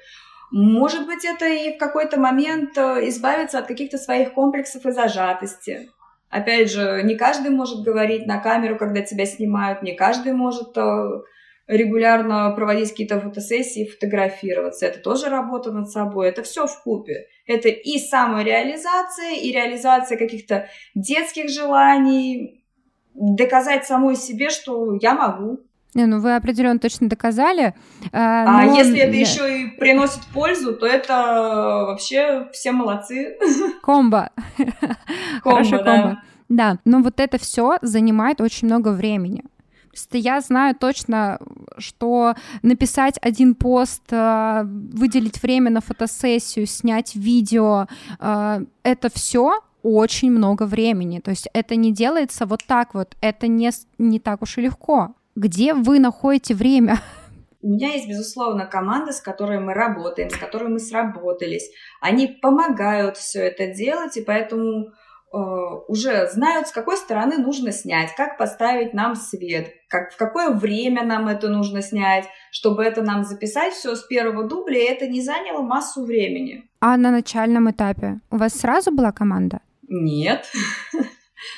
Может 0.52 1.06
быть, 1.06 1.24
это 1.24 1.48
и 1.48 1.76
в 1.76 1.78
какой-то 1.78 2.20
момент 2.20 2.78
э, 2.78 3.08
избавиться 3.10 3.60
от 3.60 3.68
каких-то 3.68 3.98
своих 3.98 4.34
комплексов 4.34 4.86
и 4.86 4.92
зажатости. 4.92 5.90
Опять 6.30 6.72
же, 6.72 7.02
не 7.04 7.16
каждый 7.16 7.52
может 7.52 7.82
говорить 7.82 8.26
на 8.26 8.40
камеру, 8.40 8.78
когда 8.78 9.02
тебя 9.02 9.26
снимают, 9.26 9.82
не 9.82 9.94
каждый 9.94 10.34
может 10.34 10.76
э, 10.78 11.22
регулярно 11.68 12.52
проводить 12.52 12.92
какие-то 12.92 13.20
фотосессии, 13.20 13.90
фотографироваться. 13.90 14.86
Это 14.86 15.00
тоже 15.00 15.30
работа 15.30 15.72
над 15.72 15.90
собой. 15.90 16.28
Это 16.30 16.44
все 16.44 16.68
в 16.68 16.84
купе. 16.84 17.28
Это 17.48 17.70
и 17.70 17.98
самореализация, 17.98 19.36
и 19.42 19.52
реализация 19.52 20.18
каких-то 20.18 20.68
детских 20.94 21.50
желаний, 21.50 22.64
доказать 23.14 23.86
самой 23.86 24.16
себе, 24.16 24.50
что 24.50 24.98
я 25.02 25.16
могу. 25.16 25.60
Не, 25.96 26.08
ну 26.08 26.20
вы 26.20 26.36
определенно 26.36 26.78
точно 26.78 27.08
доказали. 27.08 27.74
А, 28.12 28.60
а 28.60 28.66
если 28.66 29.00
это 29.00 29.16
еще 29.16 29.62
и 29.62 29.68
приносит 29.78 30.26
пользу, 30.34 30.76
то 30.76 30.86
это 30.86 31.86
вообще 31.88 32.50
все 32.52 32.74
молодцы. 32.74 33.38
Комбо. 33.82 34.30
Комбо, 35.42 35.84
да. 35.84 36.22
Да, 36.50 36.78
но 36.86 37.00
вот 37.00 37.20
это 37.20 37.40
все 37.40 37.78
занимает 37.82 38.42
очень 38.42 38.68
много 38.68 38.90
времени. 38.90 39.44
Я 40.12 40.42
знаю 40.42 40.76
точно, 40.76 41.40
что 41.78 42.36
написать 42.62 43.16
один 43.22 43.56
пост, 43.56 44.04
э, 44.12 44.64
выделить 44.66 45.42
время 45.42 45.72
на 45.72 45.82
фотосессию, 45.82 46.68
снять 46.68 47.16
видео, 47.16 47.88
э, 48.20 48.60
это 48.84 49.10
все 49.14 49.62
очень 49.84 50.32
много 50.32 50.64
времени. 50.66 51.20
То 51.20 51.32
есть 51.32 51.48
это 51.54 51.76
не 51.76 51.94
делается 51.94 52.46
вот 52.46 52.64
так 52.66 52.94
вот, 52.94 53.16
это 53.22 53.48
не, 53.48 53.70
не 53.98 54.20
так 54.20 54.42
уж 54.42 54.58
и 54.58 54.62
легко. 54.62 55.14
Где 55.36 55.74
вы 55.74 56.00
находите 56.00 56.56
время? 56.56 57.00
У 57.62 57.70
меня 57.70 57.94
есть, 57.94 58.08
безусловно, 58.08 58.66
команда, 58.66 59.12
с 59.12 59.22
которой 59.22 59.60
мы 59.60 59.74
работаем, 59.74 60.30
с 60.30 60.38
которой 60.38 60.70
мы 60.70 60.80
сработались. 60.80 61.70
Они 62.00 62.28
помогают 62.28 63.18
все 63.18 63.42
это 63.42 63.74
делать, 63.74 64.18
и 64.18 64.22
поэтому 64.22 64.92
уже 65.36 66.28
знают, 66.32 66.68
с 66.68 66.72
какой 66.72 66.98
стороны 66.98 67.38
нужно 67.38 67.72
снять, 67.72 68.16
как 68.16 68.38
поставить 68.38 68.94
нам 68.94 69.16
свет, 69.16 69.74
как, 69.90 70.14
в 70.14 70.18
какое 70.18 70.52
время 70.52 71.04
нам 71.04 71.28
это 71.28 71.50
нужно 71.50 71.82
снять, 71.82 72.26
чтобы 72.52 72.84
это 72.84 73.02
нам 73.02 73.24
записать 73.24 73.74
все 73.74 73.96
с 73.96 74.04
первого 74.04 74.48
дубля, 74.48 74.80
и 74.80 74.86
это 74.86 75.08
не 75.08 75.22
заняло 75.22 75.62
массу 75.62 76.06
времени. 76.06 76.70
А 76.80 76.98
на 76.98 77.12
начальном 77.12 77.70
этапе 77.70 78.20
у 78.32 78.38
вас 78.38 78.54
сразу 78.54 78.92
была 78.92 79.12
команда? 79.12 79.60
Нет. 79.88 80.46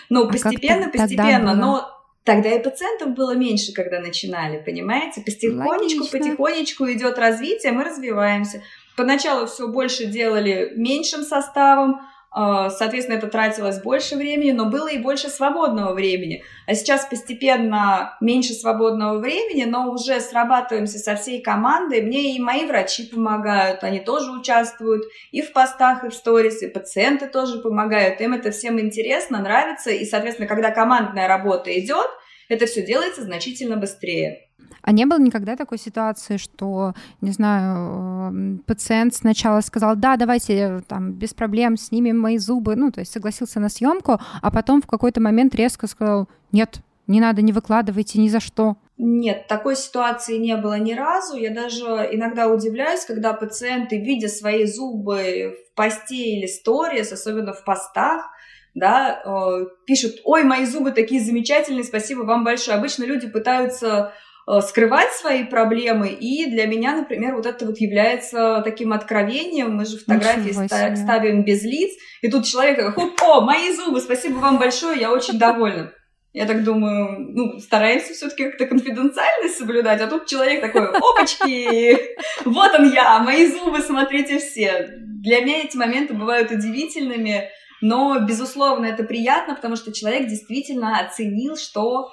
Ну, 0.10 0.26
а 0.26 0.28
постепенно, 0.28 0.90
постепенно, 0.90 1.56
но 1.56 1.98
Тогда 2.28 2.50
и 2.50 2.62
пациентов 2.62 3.14
было 3.14 3.36
меньше, 3.36 3.72
когда 3.72 4.02
начинали, 4.02 4.62
понимаете? 4.62 5.22
Потихонечку, 5.22 6.02
Логично. 6.02 6.20
потихонечку 6.20 6.92
идет 6.92 7.18
развитие, 7.18 7.72
мы 7.72 7.86
развиваемся. 7.86 8.62
Поначалу 8.98 9.48
все 9.48 9.70
больше 9.70 10.08
делали 10.08 10.74
меньшим 10.76 11.22
составом, 11.22 12.02
соответственно, 12.34 13.18
это 13.18 13.28
тратилось 13.28 13.82
больше 13.82 14.16
времени, 14.16 14.52
но 14.52 14.66
было 14.66 14.88
и 14.88 14.98
больше 14.98 15.30
свободного 15.30 15.94
времени. 15.94 16.44
А 16.66 16.76
сейчас 16.76 17.06
постепенно 17.06 18.18
меньше 18.22 18.54
свободного 18.54 19.20
времени, 19.20 19.64
но 19.64 19.92
уже 19.92 20.20
срабатываемся 20.20 21.00
со 21.00 21.16
всей 21.16 21.42
командой. 21.42 22.02
Мне 22.02 22.36
и 22.36 22.40
мои 22.40 22.66
врачи 22.66 23.06
помогают, 23.06 23.84
они 23.84 24.00
тоже 24.00 24.32
участвуют 24.32 25.06
и 25.32 25.42
в 25.42 25.54
постах, 25.54 26.04
и 26.04 26.10
в 26.10 26.14
сторис, 26.14 26.62
и 26.62 26.68
пациенты 26.68 27.28
тоже 27.28 27.60
помогают. 27.60 28.22
Им 28.22 28.34
это 28.34 28.52
всем 28.52 28.80
интересно, 28.80 29.40
нравится, 29.40 29.90
и, 29.92 30.06
соответственно, 30.06 30.48
когда 30.48 30.72
командная 30.72 31.28
работа 31.28 31.78
идет, 31.80 32.08
это 32.50 32.66
все 32.66 32.86
делается 32.86 33.24
значительно 33.24 33.78
быстрее. 33.78 34.47
А 34.82 34.92
не 34.92 35.06
было 35.06 35.20
никогда 35.20 35.56
такой 35.56 35.78
ситуации, 35.78 36.38
что, 36.38 36.94
не 37.20 37.32
знаю, 37.32 38.64
пациент 38.66 39.14
сначала 39.14 39.62
сказал, 39.62 39.96
да, 39.96 40.16
давайте 40.16 40.82
там 40.88 41.12
без 41.12 41.34
проблем 41.34 41.76
снимем 41.76 42.18
мои 42.20 42.38
зубы, 42.38 42.76
ну, 42.76 42.92
то 42.92 43.02
есть 43.02 43.12
согласился 43.12 43.60
на 43.60 43.70
съемку, 43.70 44.20
а 44.42 44.52
потом 44.52 44.82
в 44.82 44.88
какой-то 44.88 45.20
момент 45.20 45.56
резко 45.56 45.88
сказал, 45.88 46.30
нет, 46.52 46.80
не 47.06 47.20
надо, 47.20 47.42
не 47.42 47.52
выкладывайте 47.54 48.20
ни 48.20 48.30
за 48.30 48.40
что. 48.40 48.78
Нет, 48.98 49.48
такой 49.48 49.76
ситуации 49.76 50.38
не 50.38 50.58
было 50.58 50.80
ни 50.80 50.94
разу. 50.94 51.38
Я 51.38 51.54
даже 51.54 51.86
иногда 52.12 52.48
удивляюсь, 52.48 53.06
когда 53.06 53.34
пациенты, 53.34 54.00
видя 54.00 54.28
свои 54.28 54.66
зубы 54.66 55.56
в 55.56 55.76
посте 55.76 56.16
или 56.16 56.48
сторис, 56.48 57.12
особенно 57.12 57.54
в 57.54 57.64
постах, 57.64 58.26
да, 58.74 59.22
э, 59.24 59.66
пишут, 59.86 60.22
ой, 60.24 60.44
мои 60.44 60.66
зубы 60.66 60.92
такие 60.92 61.22
замечательные, 61.22 61.84
спасибо 61.84 62.22
вам 62.22 62.44
большое. 62.44 62.78
Обычно 62.78 63.06
люди 63.06 63.28
пытаются 63.28 63.88
э, 63.88 64.27
скрывать 64.62 65.12
свои 65.12 65.44
проблемы, 65.44 66.08
и 66.08 66.50
для 66.50 66.68
меня, 66.68 66.96
например, 66.96 67.36
вот 67.36 67.46
это 67.46 67.66
вот 67.66 67.78
является 67.80 68.62
таким 68.64 68.94
откровением. 68.94 69.76
Мы 69.76 69.86
же 69.86 69.98
фотографии 69.98 70.52
ста- 70.52 70.96
ставим 70.96 71.44
без 71.44 71.64
лиц, 71.64 71.92
и 72.22 72.30
тут 72.30 72.46
человек 72.46 72.78
такой, 72.78 72.94
хоп, 72.94 73.22
о, 73.22 73.42
мои 73.42 73.74
зубы, 73.74 74.00
спасибо 74.00 74.38
вам 74.38 74.58
большое, 74.58 75.00
я 75.00 75.12
очень 75.12 75.38
довольна. 75.38 75.92
Я 76.34 76.46
так 76.46 76.64
думаю, 76.64 77.32
ну, 77.34 77.60
стараемся 77.60 78.14
все-таки 78.14 78.46
как-то 78.46 78.68
конфиденциальность 78.68 79.58
соблюдать, 79.58 80.02
а 80.02 80.08
тут 80.08 80.28
человек 80.28 80.62
такой, 80.62 80.88
опачки, 80.92 81.98
вот 82.46 82.74
он 82.78 82.92
я, 82.94 83.20
мои 83.20 83.48
зубы, 83.48 83.80
смотрите 83.80 84.38
все. 84.40 84.88
Для 85.24 85.42
меня 85.42 85.64
эти 85.64 85.76
моменты 85.76 86.14
бывают 86.14 86.52
удивительными, 86.52 87.50
но, 87.82 88.20
безусловно, 88.20 88.86
это 88.86 89.04
приятно, 89.04 89.56
потому 89.56 89.76
что 89.76 89.92
человек 89.92 90.28
действительно 90.28 91.00
оценил, 91.00 91.58
что 91.58 92.08
э, 92.08 92.12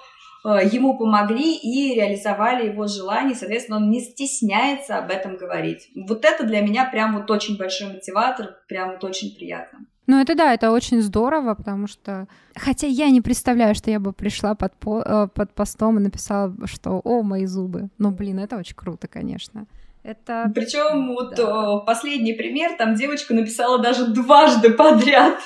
ему 0.51 0.99
помогли 0.99 1.57
и 1.57 1.95
реализовали 1.95 2.69
его 2.69 2.87
желание, 2.87 3.35
соответственно, 3.35 3.79
он 3.79 3.91
не 3.91 4.01
стесняется 4.01 4.99
об 4.99 5.11
этом 5.11 5.37
говорить. 5.37 5.89
Вот 5.95 6.25
это 6.25 6.45
для 6.45 6.61
меня 6.61 6.85
прям 6.85 7.17
вот 7.19 7.31
очень 7.31 7.57
большой 7.57 7.95
мотиватор, 7.95 8.57
прям 8.69 8.91
вот 8.93 9.05
очень 9.05 9.35
приятно. 9.35 9.81
Ну, 10.07 10.21
это 10.21 10.35
да, 10.35 10.53
это 10.53 10.71
очень 10.71 11.01
здорово, 11.01 11.55
потому 11.55 11.87
что... 11.87 12.29
Хотя 12.55 12.87
я 12.87 13.09
не 13.09 13.23
представляю, 13.23 13.75
что 13.75 13.91
я 13.91 13.99
бы 13.99 14.13
пришла 14.13 14.55
под, 14.55 14.75
по... 14.75 15.01
Э, 15.01 15.29
под 15.35 15.55
постом 15.55 15.99
и 15.99 16.03
написала, 16.03 16.55
что 16.67 17.01
«О, 17.05 17.23
мои 17.23 17.47
зубы». 17.47 17.89
Ну, 17.97 18.11
блин, 18.11 18.39
это 18.39 18.57
очень 18.57 18.77
круто, 18.77 19.09
конечно. 19.09 19.67
Это... 20.03 20.53
Причем 20.55 21.15
вот 21.15 21.37
да. 21.37 21.79
последний 21.79 22.35
пример, 22.35 22.77
там 22.77 22.95
девочка 22.95 23.33
написала 23.33 23.79
даже 23.79 24.09
дважды 24.09 24.71
подряд. 24.71 25.39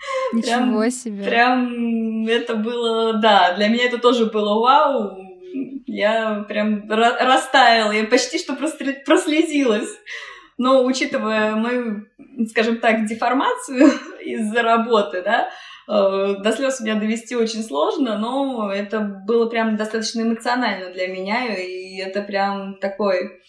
Ничего 0.32 0.80
прям, 0.80 0.90
себе. 0.90 1.24
Прям 1.24 2.26
это 2.26 2.56
было, 2.56 3.14
да, 3.14 3.54
для 3.54 3.68
меня 3.68 3.84
это 3.84 3.98
тоже 3.98 4.26
было 4.26 4.60
вау. 4.60 5.18
Я 5.86 6.44
прям 6.48 6.88
растаяла, 6.88 7.92
я 7.92 8.04
почти 8.04 8.38
что 8.38 8.54
прослезилась. 8.54 9.88
Но 10.58 10.84
учитывая 10.84 11.56
мою, 11.56 12.06
скажем 12.50 12.80
так, 12.80 13.06
деформацию 13.06 13.90
из-за 14.22 14.62
работы, 14.62 15.22
да, 15.22 15.48
э, 15.88 16.34
до 16.38 16.52
слез 16.52 16.80
меня 16.80 16.96
довести 16.96 17.34
очень 17.34 17.62
сложно, 17.62 18.18
но 18.18 18.70
это 18.70 19.00
было 19.00 19.48
прям 19.48 19.76
достаточно 19.76 20.20
эмоционально 20.20 20.92
для 20.92 21.08
меня, 21.08 21.54
и 21.54 21.96
это 21.96 22.20
прям 22.20 22.74
такой 22.78 23.40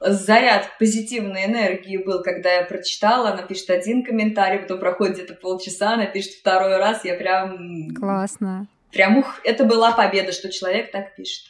заряд 0.00 0.78
позитивной 0.78 1.44
энергии 1.44 1.98
был, 1.98 2.22
когда 2.22 2.54
я 2.54 2.64
прочитала, 2.64 3.30
она 3.30 3.42
пишет 3.42 3.70
один 3.70 4.02
комментарий, 4.04 4.60
потом 4.60 4.80
проходит 4.80 5.14
где-то 5.16 5.34
полчаса, 5.34 5.92
она 5.92 6.06
пишет 6.06 6.32
второй 6.32 6.76
раз, 6.78 7.04
я 7.04 7.14
прям... 7.14 7.94
Классно. 7.94 8.66
Прям, 8.90 9.18
ух, 9.18 9.40
это 9.44 9.64
была 9.64 9.92
победа, 9.92 10.32
что 10.32 10.50
человек 10.50 10.90
так 10.90 11.14
пишет. 11.14 11.44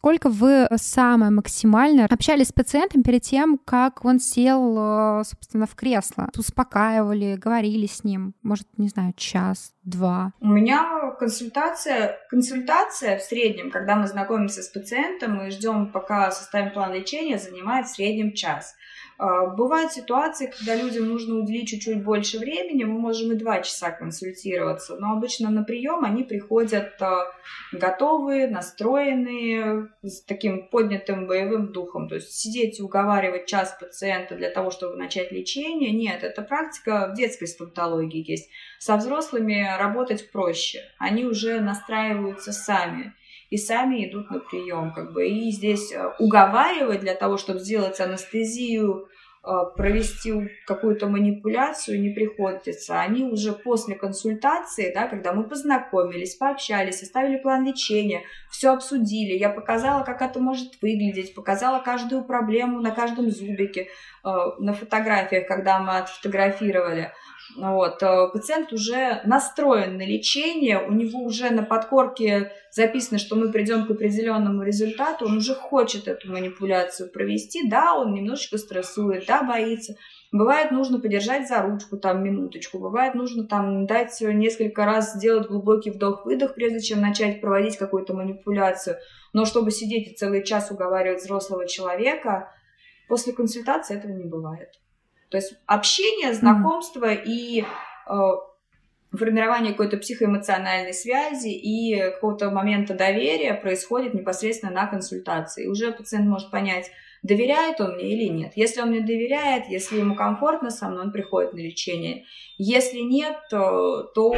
Сколько 0.00 0.30
вы 0.30 0.66
самое 0.76 1.30
максимально 1.30 2.06
общались 2.06 2.48
с 2.48 2.52
пациентом 2.52 3.02
перед 3.02 3.20
тем, 3.20 3.58
как 3.58 4.02
он 4.02 4.18
сел, 4.18 5.20
э, 5.20 5.24
собственно, 5.24 5.66
в 5.66 5.74
кресло? 5.74 6.30
Успокаивали, 6.38 7.36
говорили 7.36 7.84
с 7.84 8.02
ним? 8.02 8.32
Может, 8.42 8.66
не 8.78 8.88
знаю, 8.88 9.12
час, 9.14 9.74
два? 9.84 10.32
У 10.40 10.46
меня 10.46 11.10
консультация, 11.18 12.18
консультация 12.30 13.18
в 13.18 13.22
среднем, 13.22 13.70
когда 13.70 13.94
мы 13.94 14.06
знакомимся 14.06 14.62
с 14.62 14.68
пациентом 14.68 15.38
и 15.42 15.50
ждем, 15.50 15.92
пока 15.92 16.30
составим 16.30 16.72
план 16.72 16.94
лечения, 16.94 17.36
занимает 17.36 17.86
в 17.86 17.94
среднем 17.94 18.32
час. 18.32 18.74
А, 19.22 19.44
бывают 19.44 19.92
ситуации, 19.92 20.46
когда 20.46 20.74
людям 20.74 21.06
нужно 21.06 21.34
уделить 21.34 21.68
чуть-чуть 21.68 22.02
больше 22.02 22.38
времени, 22.38 22.84
мы 22.84 22.98
можем 22.98 23.32
и 23.32 23.34
два 23.34 23.60
часа 23.60 23.90
консультироваться, 23.90 24.96
но 24.96 25.12
обычно 25.12 25.50
на 25.50 25.62
прием 25.62 26.06
они 26.06 26.24
приходят 26.24 26.94
а, 27.02 27.26
готовые, 27.70 28.48
настроенные, 28.48 29.90
с 30.02 30.22
таким 30.22 30.68
поднятым 30.68 31.26
боевым 31.26 31.70
духом. 31.70 32.08
То 32.08 32.14
есть 32.14 32.32
сидеть 32.32 32.80
и 32.80 32.82
уговаривать 32.82 33.44
час 33.44 33.76
пациента 33.78 34.36
для 34.36 34.48
того, 34.48 34.70
чтобы 34.70 34.96
начать 34.96 35.32
лечение, 35.32 35.90
нет, 35.90 36.24
это 36.24 36.40
практика 36.40 37.10
в 37.12 37.14
детской 37.14 37.46
стоматологии 37.46 38.24
есть. 38.26 38.48
Со 38.78 38.96
взрослыми 38.96 39.68
работать 39.78 40.32
проще, 40.32 40.80
они 40.98 41.26
уже 41.26 41.60
настраиваются 41.60 42.52
сами 42.52 43.12
и 43.50 43.56
сами 43.56 44.08
идут 44.08 44.30
на 44.30 44.38
прием, 44.38 44.92
как 44.92 45.12
бы, 45.12 45.28
и 45.28 45.50
здесь 45.50 45.92
а, 45.92 46.14
уговаривать 46.18 47.00
для 47.00 47.14
того, 47.14 47.36
чтобы 47.36 47.58
сделать 47.58 48.00
анестезию 48.00 49.08
а, 49.42 49.64
провести 49.64 50.50
какую-то 50.66 51.08
манипуляцию 51.08 52.00
не 52.00 52.10
приходится. 52.10 53.00
Они 53.00 53.24
уже 53.24 53.52
после 53.52 53.94
консультации, 53.94 54.92
да, 54.94 55.08
когда 55.08 55.32
мы 55.32 55.48
познакомились, 55.48 56.36
пообщались, 56.36 57.00
составили 57.00 57.38
план 57.38 57.64
лечения, 57.66 58.22
все 58.50 58.72
обсудили, 58.72 59.32
я 59.32 59.48
показала, 59.48 60.04
как 60.04 60.22
это 60.22 60.38
может 60.40 60.80
выглядеть, 60.82 61.34
показала 61.34 61.80
каждую 61.80 62.24
проблему 62.24 62.80
на 62.80 62.90
каждом 62.90 63.30
зубике, 63.30 63.88
а, 64.22 64.54
на 64.58 64.74
фотографиях, 64.74 65.48
когда 65.48 65.80
мы 65.80 65.98
отфотографировали. 65.98 67.12
Вот. 67.56 68.02
Э, 68.02 68.28
пациент 68.32 68.72
уже 68.72 69.20
настроен 69.24 69.96
на 69.96 70.06
лечение, 70.06 70.78
у 70.78 70.92
него 70.92 71.20
уже 71.20 71.50
на 71.50 71.62
подкорке 71.62 72.52
записано, 72.70 73.18
что 73.18 73.36
мы 73.36 73.50
придем 73.50 73.86
к 73.86 73.90
определенному 73.90 74.62
результату, 74.62 75.26
он 75.26 75.38
уже 75.38 75.54
хочет 75.54 76.06
эту 76.06 76.30
манипуляцию 76.30 77.10
провести, 77.10 77.68
да, 77.68 77.94
он 77.94 78.14
немножечко 78.14 78.58
стрессует, 78.58 79.26
да, 79.26 79.42
боится. 79.42 79.96
Бывает 80.32 80.70
нужно 80.70 81.00
подержать 81.00 81.48
за 81.48 81.60
ручку 81.62 81.96
там 81.96 82.22
минуточку, 82.22 82.78
бывает 82.78 83.14
нужно 83.14 83.46
там 83.46 83.86
дать 83.86 84.16
несколько 84.20 84.84
раз 84.84 85.14
сделать 85.14 85.48
глубокий 85.48 85.90
вдох-выдох, 85.90 86.54
прежде 86.54 86.80
чем 86.80 87.00
начать 87.00 87.40
проводить 87.40 87.76
какую-то 87.76 88.14
манипуляцию. 88.14 88.96
Но 89.32 89.44
чтобы 89.44 89.72
сидеть 89.72 90.08
и 90.08 90.14
целый 90.14 90.44
час 90.44 90.70
уговаривать 90.70 91.22
взрослого 91.22 91.66
человека, 91.66 92.52
после 93.08 93.32
консультации 93.32 93.96
этого 93.96 94.12
не 94.12 94.24
бывает. 94.24 94.68
То 95.30 95.36
есть 95.36 95.54
общение, 95.66 96.34
знакомство 96.34 97.06
mm-hmm. 97.06 97.24
и 97.24 97.60
э, 97.62 98.14
формирование 99.16 99.72
какой-то 99.72 99.96
психоэмоциональной 99.96 100.92
связи 100.92 101.48
и 101.48 101.98
какого-то 102.12 102.50
момента 102.50 102.94
доверия 102.94 103.54
происходит 103.54 104.14
непосредственно 104.14 104.72
на 104.72 104.86
консультации. 104.86 105.66
Уже 105.66 105.92
пациент 105.92 106.26
может 106.26 106.50
понять, 106.50 106.90
доверяет 107.22 107.80
он 107.80 107.94
мне 107.94 108.12
или 108.14 108.28
нет. 108.28 108.52
Если 108.56 108.80
он 108.80 108.90
мне 108.90 109.00
доверяет, 109.00 109.68
если 109.68 109.98
ему 109.98 110.14
комфортно 110.14 110.70
со 110.70 110.88
мной, 110.88 111.04
он 111.04 111.12
приходит 111.12 111.52
на 111.52 111.58
лечение. 111.58 112.24
Если 112.58 113.00
нет, 113.00 113.36
то, 113.50 114.04
то 114.14 114.34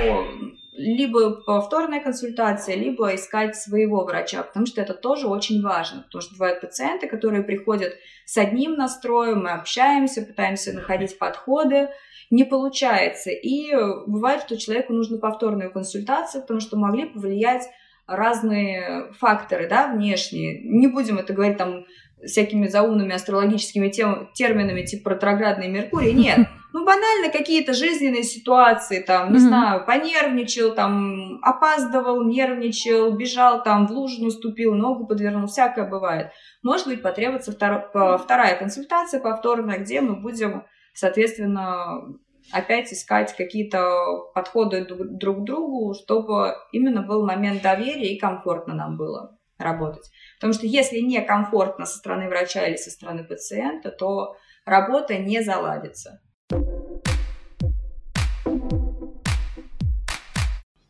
либо 0.72 1.42
повторная 1.42 2.00
консультация, 2.00 2.76
либо 2.76 3.14
искать 3.14 3.56
своего 3.56 4.04
врача, 4.04 4.42
потому 4.42 4.66
что 4.66 4.80
это 4.80 4.94
тоже 4.94 5.28
очень 5.28 5.62
важно, 5.62 6.02
потому 6.02 6.22
что 6.22 6.34
бывают 6.34 6.60
пациенты, 6.60 7.08
которые 7.08 7.42
приходят 7.42 7.94
с 8.24 8.38
одним 8.38 8.74
настроем, 8.74 9.42
мы 9.42 9.50
общаемся, 9.50 10.22
пытаемся 10.22 10.72
находить 10.72 11.18
подходы, 11.18 11.90
не 12.30 12.44
получается. 12.44 13.30
И 13.30 13.70
бывает, 14.06 14.42
что 14.42 14.56
человеку 14.56 14.94
нужна 14.94 15.18
повторная 15.18 15.68
консультация, 15.68 16.40
потому 16.40 16.60
что 16.60 16.78
могли 16.78 17.04
повлиять 17.04 17.68
разные 18.06 19.12
факторы, 19.18 19.68
да, 19.68 19.92
внешние. 19.92 20.62
Не 20.64 20.86
будем 20.86 21.18
это 21.18 21.34
говорить 21.34 21.58
там 21.58 21.84
всякими 22.24 22.66
заумными 22.66 23.14
астрологическими 23.14 23.88
тем, 23.88 24.30
терминами 24.34 24.82
типа 24.82 25.10
ретроградный 25.10 25.68
Меркурий. 25.68 26.12
Нет. 26.12 26.48
Ну, 26.74 26.86
банально 26.86 27.30
какие-то 27.30 27.74
жизненные 27.74 28.22
ситуации, 28.22 29.02
там, 29.02 29.30
не 29.30 29.36
mm-hmm. 29.36 29.40
знаю, 29.40 29.84
понервничал, 29.84 30.74
там, 30.74 31.38
опаздывал, 31.42 32.24
нервничал, 32.24 33.12
бежал, 33.12 33.62
там, 33.62 33.86
в 33.86 33.90
лужу 33.90 34.24
наступил, 34.24 34.72
ногу 34.72 35.06
подвернул, 35.06 35.48
всякое 35.48 35.86
бывает. 35.86 36.30
Может 36.62 36.86
быть, 36.86 37.02
потребуется 37.02 37.52
втор... 37.52 37.90
вторая 38.18 38.56
консультация 38.56 39.20
повторная, 39.20 39.80
где 39.80 40.00
мы 40.00 40.16
будем, 40.16 40.64
соответственно, 40.94 42.16
опять 42.50 42.90
искать 42.90 43.36
какие-то 43.36 44.30
подходы 44.34 44.86
друг 44.88 45.40
к 45.40 45.44
другу, 45.44 45.94
чтобы 45.94 46.54
именно 46.72 47.02
был 47.02 47.26
момент 47.26 47.60
доверия 47.60 48.14
и 48.14 48.18
комфортно 48.18 48.74
нам 48.74 48.96
было 48.96 49.36
работать. 49.58 50.10
Потому 50.42 50.54
что 50.54 50.66
если 50.66 50.98
некомфортно 50.98 51.86
со 51.86 51.98
стороны 51.98 52.28
врача 52.28 52.66
или 52.66 52.74
со 52.74 52.90
стороны 52.90 53.22
пациента, 53.22 53.92
то 53.92 54.34
работа 54.64 55.16
не 55.16 55.40
заладится. 55.40 56.20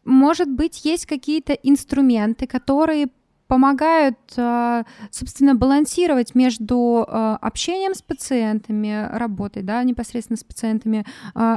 Может 0.04 0.48
быть, 0.48 0.86
есть 0.86 1.04
какие-то 1.04 1.52
инструменты, 1.52 2.46
которые 2.46 3.08
помогают, 3.46 4.16
э, 4.38 4.84
собственно, 5.10 5.54
балансировать 5.54 6.34
между 6.34 7.04
э, 7.06 7.36
общением 7.42 7.92
с 7.92 8.00
пациентами, 8.00 9.06
работой, 9.14 9.62
да, 9.62 9.84
непосредственно 9.84 10.38
с 10.38 10.44
пациентами, 10.44 11.04
э, 11.34 11.56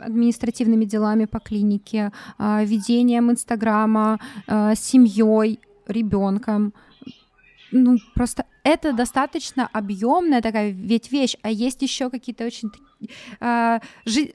административными 0.00 0.86
делами 0.86 1.26
по 1.26 1.40
клинике, 1.40 2.10
ведением 2.38 3.30
Инстаграма, 3.30 4.18
семьей, 4.74 5.60
ребенком, 5.86 6.72
ну, 7.72 7.96
просто 8.14 8.44
это 8.64 8.92
достаточно 8.92 9.68
объемная 9.72 10.40
такая 10.40 10.70
ведь 10.70 11.10
вещь, 11.10 11.34
а 11.42 11.50
есть 11.50 11.82
еще 11.82 12.10
какие-то 12.10 12.44
очень 12.44 12.70
э, 13.40 13.80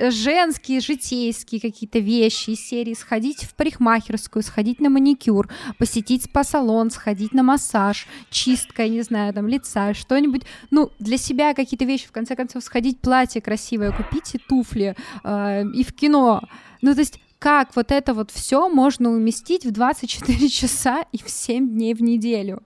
женские, 0.10 0.82
житейские 0.82 1.62
какие-то 1.62 2.00
вещи 2.00 2.52
из 2.52 2.60
серии 2.60 2.94
сходить 2.94 3.44
в 3.44 3.56
парикмахерскую, 3.56 4.44
сходить 4.44 4.82
на 4.82 4.90
маникюр, 4.90 5.50
посетить 5.78 6.24
спа-салон, 6.24 6.90
сходить 6.90 7.34
на 7.34 7.44
массаж, 7.44 8.08
чистка, 8.30 8.88
не 8.88 9.02
знаю, 9.02 9.34
там, 9.34 9.48
лица, 9.48 9.94
что-нибудь, 9.94 10.44
ну, 10.72 10.92
для 11.00 11.18
себя 11.18 11.54
какие-то 11.54 11.86
вещи, 11.86 12.08
в 12.08 12.12
конце 12.12 12.36
концов, 12.36 12.64
сходить 12.64 13.00
платье 13.00 13.42
красивое 13.42 13.92
купить 13.92 14.36
и 14.36 14.40
туфли, 14.40 14.96
э, 15.24 15.64
и 15.74 15.84
в 15.84 15.94
кино. 15.94 16.42
Ну, 16.82 16.94
то 16.94 17.00
есть 17.00 17.20
как 17.40 17.76
вот 17.76 17.92
это 17.92 18.14
вот 18.14 18.32
все 18.32 18.68
можно 18.68 19.12
уместить 19.12 19.64
в 19.64 19.72
24 19.72 20.50
часа 20.50 21.06
и 21.12 21.18
в 21.22 21.30
7 21.30 21.70
дней 21.70 21.94
в 21.94 22.02
неделю? 22.02 22.64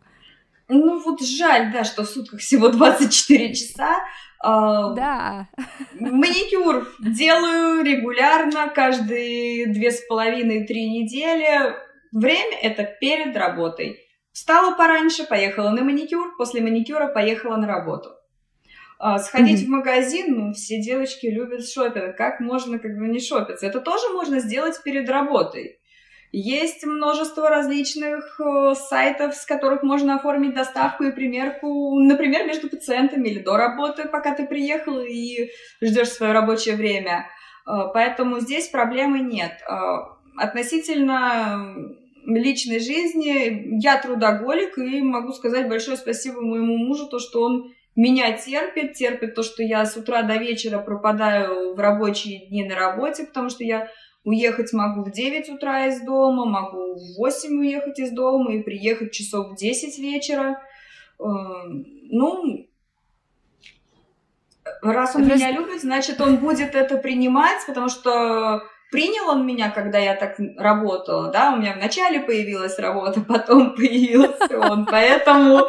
Ну 0.74 1.02
вот 1.04 1.22
жаль, 1.22 1.70
да, 1.74 1.84
что 1.84 2.04
в 2.04 2.10
сутках 2.10 2.40
всего 2.40 2.68
24 2.70 3.54
часа. 3.54 4.00
А, 4.40 4.94
да. 4.94 5.50
Маникюр 6.00 6.88
делаю 7.00 7.84
регулярно, 7.84 8.70
каждые 8.70 9.68
две 9.68 9.92
с 9.92 10.02
половиной-три 10.08 10.90
недели. 10.90 11.76
Время 12.14 12.58
это 12.62 12.84
перед 12.84 13.36
работой. 13.36 14.00
Встала 14.32 14.76
пораньше, 14.76 15.26
поехала 15.26 15.72
на 15.72 15.84
маникюр, 15.84 16.38
после 16.38 16.62
маникюра 16.62 17.08
поехала 17.08 17.58
на 17.58 17.68
работу. 17.68 18.10
А, 18.98 19.20
сходить 19.20 19.64
mm-hmm. 19.64 19.66
в 19.66 19.70
магазин, 19.70 20.26
ну, 20.38 20.54
все 20.54 20.82
девочки 20.82 21.26
любят 21.26 21.68
шопинг. 21.68 22.16
Как 22.16 22.40
можно 22.40 22.80
как 22.80 22.98
бы 22.98 23.10
не 23.10 23.20
шопиться? 23.20 23.68
Это 23.68 23.82
тоже 23.82 24.08
можно 24.14 24.40
сделать 24.40 24.82
перед 24.84 25.10
работой. 25.10 25.81
Есть 26.32 26.86
множество 26.86 27.50
различных 27.50 28.40
э, 28.40 28.74
сайтов, 28.76 29.36
с 29.36 29.46
которых 29.46 29.84
можно 29.84 30.16
оформить 30.16 30.54
доставку 30.54 31.04
и 31.04 31.12
примерку, 31.12 32.00
например, 32.00 32.46
между 32.46 32.70
пациентами 32.70 33.28
или 33.28 33.40
до 33.40 33.58
работы, 33.58 34.08
пока 34.08 34.34
ты 34.34 34.48
приехал 34.48 35.02
и 35.02 35.50
ждешь 35.82 36.08
свое 36.08 36.32
рабочее 36.32 36.78
время. 36.78 37.28
Э, 37.68 37.92
поэтому 37.94 38.40
здесь 38.40 38.70
проблемы 38.70 39.20
нет. 39.20 39.60
Э, 39.70 39.76
относительно 40.38 41.76
личной 42.26 42.80
жизни 42.80 43.82
я 43.84 44.02
трудоголик 44.02 44.78
и 44.78 45.02
могу 45.02 45.34
сказать 45.34 45.68
большое 45.68 45.98
спасибо 45.98 46.40
моему 46.40 46.78
мужу, 46.78 47.08
то, 47.08 47.20
что 47.20 47.42
он 47.42 47.74
меня 47.96 48.32
терпит, 48.38 48.94
терпит 48.94 49.36
то, 49.36 49.44
что 49.44 49.64
я 49.64 49.86
с 49.86 49.98
утра 49.98 50.22
до 50.22 50.38
вечера 50.38 50.80
пропадаю 50.80 51.76
в 51.76 51.80
рабочие 51.80 52.48
дни 52.48 52.64
на 52.64 52.76
работе, 52.76 53.26
потому 53.26 53.50
что 53.50 53.66
я 53.66 53.90
Уехать 54.24 54.72
могу 54.74 55.04
в 55.04 55.12
9 55.12 55.50
утра 55.50 55.88
из 55.88 56.02
дома, 56.02 56.46
могу 56.46 56.96
в 56.96 57.18
8 57.18 57.60
уехать 57.60 58.00
из 58.00 58.12
дома 58.12 58.54
и 58.54 58.62
приехать 58.62 59.12
часов 59.12 59.52
в 59.52 59.56
10 59.56 59.98
вечера. 59.98 60.62
Эм, 61.20 61.86
ну, 62.04 62.68
раз 64.82 65.16
он 65.16 65.28
Раз... 65.28 65.40
меня 65.40 65.52
любит, 65.52 65.82
значит, 65.82 66.22
он 66.22 66.38
будет 66.38 66.76
это 66.76 66.98
принимать, 66.98 67.66
потому 67.66 67.90
что 67.90 68.62
принял 68.92 69.30
он 69.30 69.46
меня, 69.46 69.72
когда 69.72 69.98
я 69.98 70.16
так 70.16 70.36
работала, 70.58 71.32
да, 71.32 71.54
у 71.54 71.58
меня 71.58 71.74
вначале 71.74 72.20
появилась 72.20 72.78
работа, 72.78 73.22
потом 73.28 73.76
появился 73.76 74.60
он, 74.60 74.86
поэтому 74.86 75.66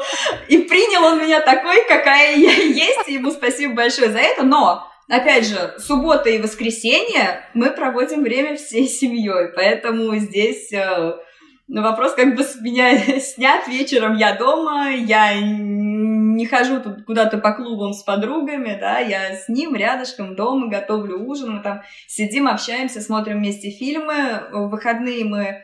и 0.49 0.59
принял 0.59 1.05
он 1.05 1.21
меня 1.21 1.41
такой, 1.41 1.87
какая 1.89 2.37
я 2.37 2.53
есть, 2.53 3.09
ему 3.09 3.31
спасибо 3.31 3.75
большое 3.75 4.11
за 4.11 4.19
это, 4.19 4.43
но 4.43 4.92
Опять 5.13 5.47
же, 5.47 5.75
суббота 5.77 6.31
и 6.31 6.41
воскресенье 6.41 7.45
мы 7.53 7.71
проводим 7.73 8.23
время 8.23 8.57
всей 8.57 8.89
семьей, 8.89 9.53
поэтому 9.55 10.17
здесь 10.17 10.73
э, 10.73 11.13
вопрос 11.69 12.15
как 12.15 12.35
бы 12.35 12.43
с 12.43 12.59
меня 12.59 12.97
снят 13.21 13.69
вечером, 13.69 14.17
я 14.17 14.35
дома, 14.35 14.89
я 14.89 15.39
не 15.39 16.47
хожу 16.47 16.81
тут 16.81 17.05
куда-то 17.05 17.37
по 17.37 17.53
клубам 17.53 17.93
с 17.93 18.03
подругами, 18.05 18.79
да, 18.81 19.01
я 19.01 19.37
с 19.37 19.51
ним 19.51 19.75
рядышком 19.75 20.35
дома 20.35 20.69
готовлю 20.69 21.23
ужин, 21.23 21.57
мы 21.57 21.63
там 21.63 21.83
сидим, 22.07 22.49
общаемся, 22.49 23.03
смотрим 23.03 23.37
вместе 23.37 23.69
фильмы, 23.69 24.45
в 24.51 24.71
выходные 24.71 25.27
мы 25.27 25.43
э, 25.43 25.63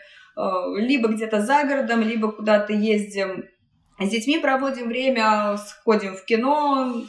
либо 0.76 1.08
где-то 1.08 1.40
за 1.40 1.64
городом, 1.64 2.02
либо 2.02 2.32
куда-то 2.32 2.74
ездим. 2.74 3.46
С 3.98 4.10
детьми 4.10 4.40
проводим 4.40 4.88
время, 4.88 5.56
сходим 5.56 6.16
в 6.16 6.26
кино, 6.26 7.02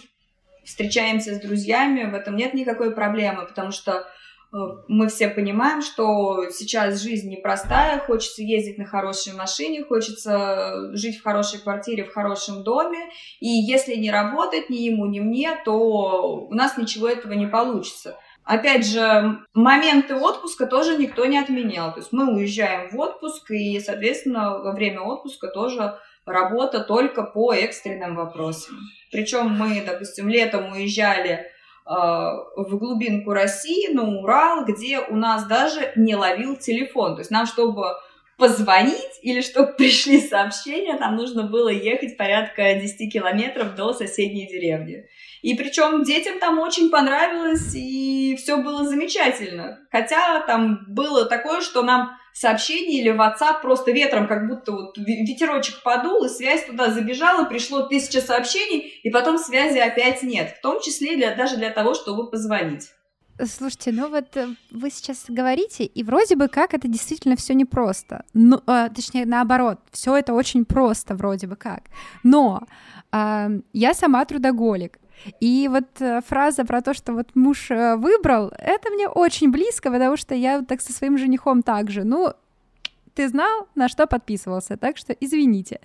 встречаемся 0.70 1.34
с 1.34 1.40
друзьями, 1.40 2.10
в 2.10 2.14
этом 2.14 2.36
нет 2.36 2.54
никакой 2.54 2.94
проблемы, 2.94 3.48
потому 3.48 3.72
что 3.72 3.92
э, 3.92 4.58
мы 4.88 5.08
все 5.08 5.28
понимаем, 5.28 5.82
что 5.82 6.48
сейчас 6.52 7.02
жизнь 7.02 7.28
непростая, 7.28 7.98
хочется 8.00 8.44
ездить 8.44 8.78
на 8.78 8.86
хорошей 8.86 9.34
машине, 9.34 9.84
хочется 9.84 10.96
жить 10.96 11.18
в 11.18 11.24
хорошей 11.24 11.60
квартире, 11.60 12.06
в 12.06 12.14
хорошем 12.14 12.64
доме, 12.64 13.10
и 13.40 13.48
если 13.48 13.96
не 13.96 14.12
работать 14.12 14.70
ни 14.70 14.78
ему, 14.78 15.08
ни 15.08 15.20
мне, 15.20 15.58
то 15.66 16.48
у 16.48 16.54
нас 16.54 16.78
ничего 16.78 17.10
этого 17.10 17.34
не 17.34 17.48
получится. 17.48 18.16
Опять 18.50 18.84
же, 18.84 19.38
моменты 19.54 20.16
отпуска 20.16 20.66
тоже 20.66 20.98
никто 20.98 21.26
не 21.26 21.38
отменял. 21.38 21.94
То 21.94 22.00
есть 22.00 22.12
мы 22.12 22.34
уезжаем 22.34 22.90
в 22.90 23.00
отпуск, 23.00 23.52
и, 23.52 23.80
соответственно, 23.80 24.58
во 24.58 24.72
время 24.72 25.02
отпуска 25.02 25.50
тоже 25.50 26.00
работа 26.26 26.80
только 26.80 27.22
по 27.22 27.54
экстренным 27.54 28.16
вопросам. 28.16 28.76
Причем 29.12 29.52
мы, 29.52 29.84
допустим, 29.86 30.30
летом 30.30 30.72
уезжали 30.72 31.32
э, 31.32 31.46
в 31.86 32.76
глубинку 32.80 33.34
России, 33.34 33.94
на 33.94 34.18
Урал, 34.18 34.66
где 34.66 35.00
у 35.00 35.16
нас 35.16 35.46
даже 35.46 35.92
не 35.96 36.16
ловил 36.16 36.56
телефон. 36.56 37.14
То 37.14 37.20
есть 37.20 37.30
нам, 37.30 37.46
чтобы 37.46 37.84
позвонить 38.40 39.20
или 39.22 39.42
чтобы 39.42 39.74
пришли 39.78 40.20
сообщения, 40.20 40.96
нам 40.96 41.16
нужно 41.16 41.44
было 41.44 41.70
ехать 41.70 42.18
порядка 42.18 42.74
10 42.74 43.12
километров 43.14 43.76
до 43.76 43.94
соседней 43.94 44.48
деревни. 44.48 45.06
И 45.42 45.54
причем 45.54 46.04
детям 46.04 46.40
там 46.40 46.60
очень 46.60 46.90
понравилось, 46.90 47.74
и 47.76 48.36
все 48.38 48.58
было 48.58 48.84
замечательно. 48.84 49.80
Хотя 49.92 50.42
там 50.42 50.86
было 50.88 51.26
такое, 51.26 51.62
что 51.62 51.82
нам 51.84 52.18
сообщение 52.34 53.02
или 53.02 53.12
WhatsApp 53.12 53.62
просто 53.62 53.92
ветром, 53.92 54.28
как 54.28 54.48
будто 54.48 54.72
вот 54.72 54.98
ветерочек 54.98 55.82
подул, 55.84 56.26
и 56.26 56.30
связь 56.30 56.66
туда 56.66 56.90
забежала, 56.90 57.46
пришло 57.46 57.84
тысяча 57.84 58.22
сообщений, 58.22 58.80
и 59.04 59.10
потом 59.10 59.38
связи 59.38 59.78
опять 59.78 60.24
нет, 60.24 60.56
в 60.58 60.62
том 60.62 60.82
числе 60.82 61.16
для, 61.16 61.36
даже 61.36 61.58
для 61.58 61.70
того, 61.70 61.94
чтобы 61.94 62.30
позвонить. 62.30 62.90
Слушайте, 63.46 63.92
ну 63.92 64.10
вот 64.10 64.36
э, 64.38 64.48
вы 64.72 64.90
сейчас 64.90 65.26
говорите, 65.30 65.86
и 65.86 66.04
вроде 66.04 66.36
бы 66.36 66.48
как 66.48 66.74
это 66.74 66.88
действительно 66.88 67.36
все 67.36 67.54
непросто. 67.54 68.26
Ну, 68.34 68.62
э, 68.68 68.90
точнее, 68.94 69.26
наоборот, 69.26 69.80
все 69.92 70.18
это 70.18 70.34
очень 70.34 70.66
просто, 70.66 71.16
вроде 71.16 71.48
бы 71.48 71.56
как. 71.56 71.84
Но 72.24 72.64
э, 73.12 73.60
я 73.74 73.94
сама 73.94 74.26
трудоголик. 74.26 75.00
И 75.40 75.70
вот 75.70 76.02
э, 76.02 76.22
фраза 76.22 76.66
про 76.66 76.82
то, 76.82 76.94
что 76.94 77.14
вот 77.14 77.36
муж 77.36 77.72
э, 77.72 77.96
выбрал, 77.96 78.52
это 78.58 78.90
мне 78.90 79.08
очень 79.08 79.52
близко, 79.52 79.92
потому 79.92 80.18
что 80.18 80.36
я 80.36 80.62
так 80.62 80.82
со 80.82 80.94
своим 80.94 81.18
женихом 81.18 81.64
также. 81.64 82.04
Ну, 82.04 82.34
ты 83.14 83.28
знал, 83.28 83.68
на 83.76 83.88
что 83.90 84.08
подписывался, 84.08 84.78
так 84.78 84.98
что 84.98 85.14
извините. 85.14 85.80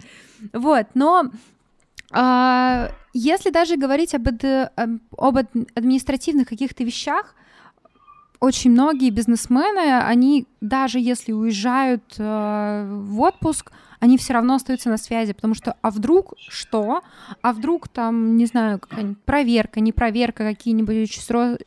Вот, 0.53 0.87
но 0.95 1.31
а, 2.12 2.90
если 3.12 3.51
даже 3.51 3.77
говорить 3.77 4.14
об, 4.14 4.29
об 5.19 5.37
административных 5.75 6.49
каких-то 6.49 6.85
вещах, 6.85 7.35
очень 8.45 8.71
многие 8.71 9.11
бизнесмены, 9.11 9.99
они 10.01 10.47
даже 10.61 10.99
если 10.99 11.33
уезжают 11.33 12.05
э, 12.19 12.87
в 12.87 13.21
отпуск, 13.21 13.73
они 14.01 14.19
все 14.19 14.35
равно 14.35 14.55
остаются 14.55 14.91
на 14.91 14.99
связи, 14.99 15.33
потому 15.33 15.55
что 15.55 15.77
а 15.81 15.91
вдруг 15.91 16.35
что? 16.37 17.01
А 17.41 17.53
вдруг 17.55 17.89
там, 17.89 18.37
не 18.37 18.45
знаю, 18.45 18.79
какая-нибудь 18.79 19.23
проверка, 19.25 19.81
не 19.81 19.93
проверка, 19.93 20.45
какие-нибудь 20.45 20.95
очень 20.95 21.23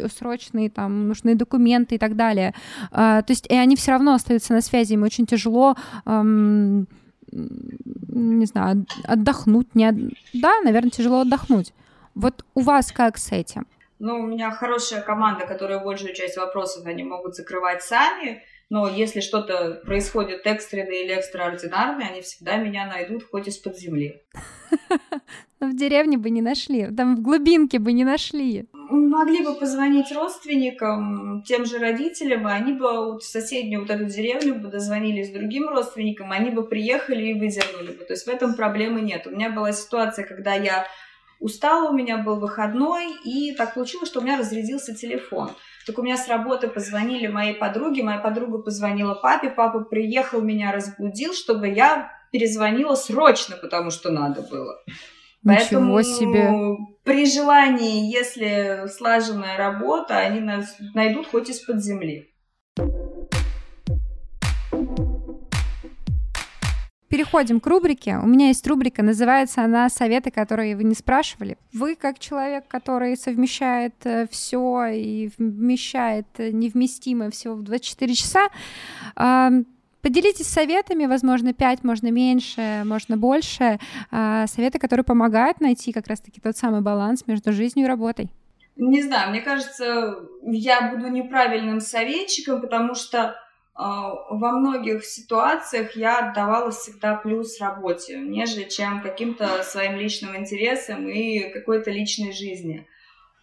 срочные 0.10 0.70
там 0.70 1.08
нужные 1.08 1.34
документы 1.34 1.96
и 1.96 1.98
так 1.98 2.16
далее. 2.16 2.54
Э, 2.92 3.24
то 3.26 3.30
есть 3.30 3.48
и 3.48 3.56
они 3.56 3.76
все 3.76 3.92
равно 3.92 4.14
остаются 4.14 4.54
на 4.54 4.62
связи, 4.62 4.94
им 4.94 5.04
очень 5.04 5.26
тяжело 5.26 5.76
эм, 6.06 6.88
не 7.32 8.46
знаю, 8.46 8.86
отдохнуть, 9.04 9.74
не 9.76 9.86
от... 9.86 9.96
да, 10.34 10.62
наверное, 10.64 10.92
тяжело 10.92 11.22
отдохнуть. 11.22 11.74
Вот 12.16 12.46
у 12.54 12.62
вас 12.62 12.92
как 12.92 13.18
с 13.18 13.32
этим? 13.32 13.66
Ну, 14.00 14.20
у 14.20 14.28
меня 14.28 14.52
хорошая 14.52 15.02
команда, 15.02 15.48
которая 15.48 15.84
большую 15.84 16.14
часть 16.14 16.38
вопросов 16.38 16.86
они 16.86 17.04
могут 17.04 17.36
закрывать 17.36 17.82
сами, 17.82 18.44
но 18.70 18.88
если 18.88 19.22
что-то 19.22 19.82
происходит 19.86 20.46
экстренное 20.46 21.04
или 21.04 21.14
экстраординарное, 21.14 22.10
они 22.10 22.22
всегда 22.22 22.58
меня 22.58 22.86
найдут 22.86 23.24
хоть 23.24 23.48
из-под 23.48 23.78
земли. 23.78 24.24
Но 25.60 25.70
в 25.70 25.76
деревне 25.76 26.18
бы 26.18 26.30
не 26.30 26.42
нашли, 26.42 26.88
там 26.96 27.16
в 27.16 27.22
глубинке 27.22 27.80
бы 27.80 27.92
не 27.92 28.04
нашли. 28.04 28.68
Могли 28.74 29.44
бы 29.44 29.56
позвонить 29.56 30.12
родственникам, 30.12 31.42
тем 31.44 31.66
же 31.66 31.80
родителям, 31.80 32.48
и 32.48 32.52
они 32.52 32.74
бы 32.74 33.06
вот 33.06 33.24
в 33.24 33.28
соседнюю 33.28 33.82
вот 33.82 33.90
эту 33.90 34.06
деревню 34.06 34.56
бы 34.56 34.68
дозвонились 34.68 35.32
другим 35.32 35.68
родственникам, 35.70 36.32
они 36.32 36.52
бы 36.52 36.68
приехали 36.68 37.30
и 37.30 37.40
выдернули 37.40 37.94
бы. 37.94 38.06
То 38.06 38.14
есть 38.14 38.28
в 38.28 38.30
этом 38.30 38.54
проблемы 38.54 39.02
нет. 39.02 39.26
У 39.26 39.32
меня 39.32 39.50
была 39.50 39.72
ситуация, 39.72 40.26
когда 40.26 40.54
я 40.54 40.86
устала, 41.40 41.90
у 41.90 41.94
меня 41.94 42.18
был 42.18 42.40
выходной, 42.40 43.16
и 43.24 43.54
так 43.56 43.74
получилось, 43.74 44.10
что 44.10 44.20
у 44.20 44.24
меня 44.24 44.38
разрядился 44.38 44.96
телефон. 44.96 45.52
Так 45.86 45.98
у 46.00 46.02
меня 46.02 46.18
с 46.18 46.28
работы 46.28 46.68
позвонили 46.68 47.28
моей 47.28 47.54
подруге, 47.54 48.04
моя 48.04 48.20
подруга 48.20 48.58
позвонила 48.60 49.14
папе, 49.14 49.50
папа 49.50 49.82
приехал, 49.82 50.42
меня 50.42 50.72
разбудил, 50.72 51.34
чтобы 51.34 51.68
я 51.70 52.12
перезвонила 52.32 52.96
срочно, 52.96 53.56
потому 53.56 53.90
что 53.90 54.12
надо 54.12 54.42
было. 54.42 54.76
Ничего 55.44 55.56
Поэтому 55.56 56.04
себе. 56.04 56.50
при 57.04 57.26
желании, 57.26 58.12
если 58.12 58.88
слаженная 58.88 59.58
работа, 59.58 60.18
они 60.18 60.42
нас 60.42 60.76
найдут 60.94 61.28
хоть 61.28 61.50
из-под 61.50 61.82
земли. 61.82 62.34
Переходим 67.10 67.60
к 67.60 67.68
рубрике. 67.68 68.18
У 68.18 68.28
меня 68.28 68.48
есть 68.48 68.68
рубрика, 68.68 69.02
называется 69.02 69.64
она 69.64 69.88
«Советы, 69.90 70.30
которые 70.30 70.76
вы 70.76 70.84
не 70.84 70.94
спрашивали». 70.94 71.58
Вы, 71.72 71.96
как 71.96 72.20
человек, 72.20 72.66
который 72.68 73.16
совмещает 73.16 73.94
э, 74.04 74.28
все 74.30 74.88
и 74.88 75.30
вмещает 75.38 76.28
невместимое 76.38 77.32
всего 77.32 77.56
в 77.56 77.64
24 77.64 78.14
часа, 78.14 78.50
Поделитесь 80.08 80.48
советами, 80.48 81.06
возможно, 81.06 81.54
5, 81.54 81.84
можно 81.84 82.10
меньше, 82.12 82.84
можно 82.86 83.18
больше. 83.18 83.78
А, 84.10 84.48
советы, 84.48 84.80
которые 84.80 85.04
помогают 85.04 85.60
найти 85.60 85.92
как 85.92 86.08
раз-таки 86.08 86.40
тот 86.40 86.56
самый 86.56 86.80
баланс 86.80 87.26
между 87.28 87.52
жизнью 87.52 87.86
и 87.86 87.90
работой. 87.90 88.30
Не 88.78 89.02
знаю, 89.02 89.32
мне 89.32 89.42
кажется, 89.42 90.16
я 90.44 90.92
буду 90.92 91.08
неправильным 91.10 91.82
советчиком, 91.82 92.62
потому 92.62 92.94
что 92.94 93.36
во 93.78 94.52
многих 94.54 95.06
ситуациях 95.06 95.96
я 95.96 96.18
отдавала 96.20 96.72
всегда 96.72 97.16
плюс 97.16 97.60
работе, 97.62 98.18
нежели 98.18 98.68
чем 98.68 99.02
каким-то 99.02 99.62
своим 99.64 99.98
личным 99.98 100.36
интересам 100.36 101.08
и 101.08 101.52
какой-то 101.52 101.92
личной 101.92 102.32
жизни. 102.32 102.88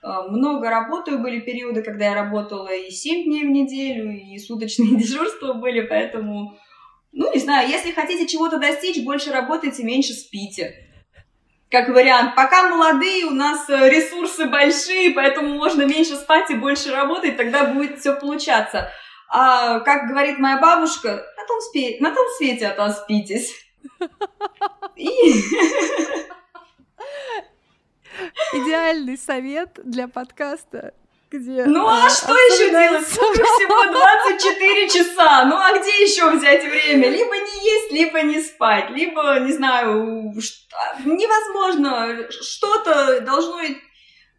А, 0.02 0.28
много 0.28 0.70
работаю, 0.70 1.20
были 1.20 1.38
периоды, 1.38 1.82
когда 1.82 2.06
я 2.06 2.14
работала 2.14 2.68
и 2.68 2.90
7 2.90 3.24
дней 3.24 3.44
в 3.44 3.50
неделю, 3.50 4.10
и 4.10 4.36
суточные 4.38 4.96
дежурства 4.98 5.54
были, 5.54 5.82
поэтому, 5.82 6.58
ну, 7.12 7.32
не 7.32 7.38
знаю, 7.38 7.68
если 7.70 7.92
хотите 7.92 8.26
чего-то 8.26 8.58
достичь, 8.58 9.04
больше 9.04 9.30
работайте, 9.30 9.84
меньше 9.84 10.12
спите. 10.12 10.74
Как 11.70 11.88
вариант, 11.88 12.34
пока 12.34 12.68
молодые, 12.68 13.24
у 13.24 13.30
нас 13.30 13.68
э, 13.70 13.88
ресурсы 13.88 14.46
большие, 14.46 15.10
поэтому 15.10 15.54
можно 15.54 15.82
меньше 15.82 16.16
спать 16.16 16.50
и 16.50 16.54
больше 16.54 16.90
работать, 16.90 17.36
тогда 17.36 17.72
будет 17.72 17.98
все 17.98 18.14
получаться. 18.14 18.90
А, 19.36 19.80
как 19.80 20.06
говорит 20.06 20.38
моя 20.38 20.58
бабушка, 20.58 21.08
на 21.08 21.46
том, 21.48 21.60
спе... 21.60 21.96
на 21.98 22.14
том 22.14 22.24
свете 22.36 22.68
отоспитесь. 22.68 23.52
И... 24.94 25.08
Идеальный 28.52 29.18
совет 29.18 29.80
для 29.82 30.06
подкаста 30.06 30.94
где... 31.32 31.64
Ну 31.64 31.86
а, 31.88 32.06
а 32.06 32.10
что 32.10 32.32
еще 32.32 32.70
делать? 32.70 33.08
Сколько 33.08 33.42
всего 33.42 33.92
24 33.92 34.88
часа? 34.88 35.44
Ну 35.46 35.56
а 35.56 35.76
где 35.78 36.04
еще 36.04 36.30
взять 36.30 36.62
время? 36.62 37.08
Либо 37.08 37.34
не 37.34 37.64
есть, 37.64 37.92
либо 37.92 38.22
не 38.22 38.40
спать, 38.40 38.90
либо, 38.90 39.40
не 39.40 39.52
знаю, 39.52 40.32
что... 40.40 40.76
невозможно. 41.04 42.30
Что-то 42.30 43.20
должно 43.22 43.60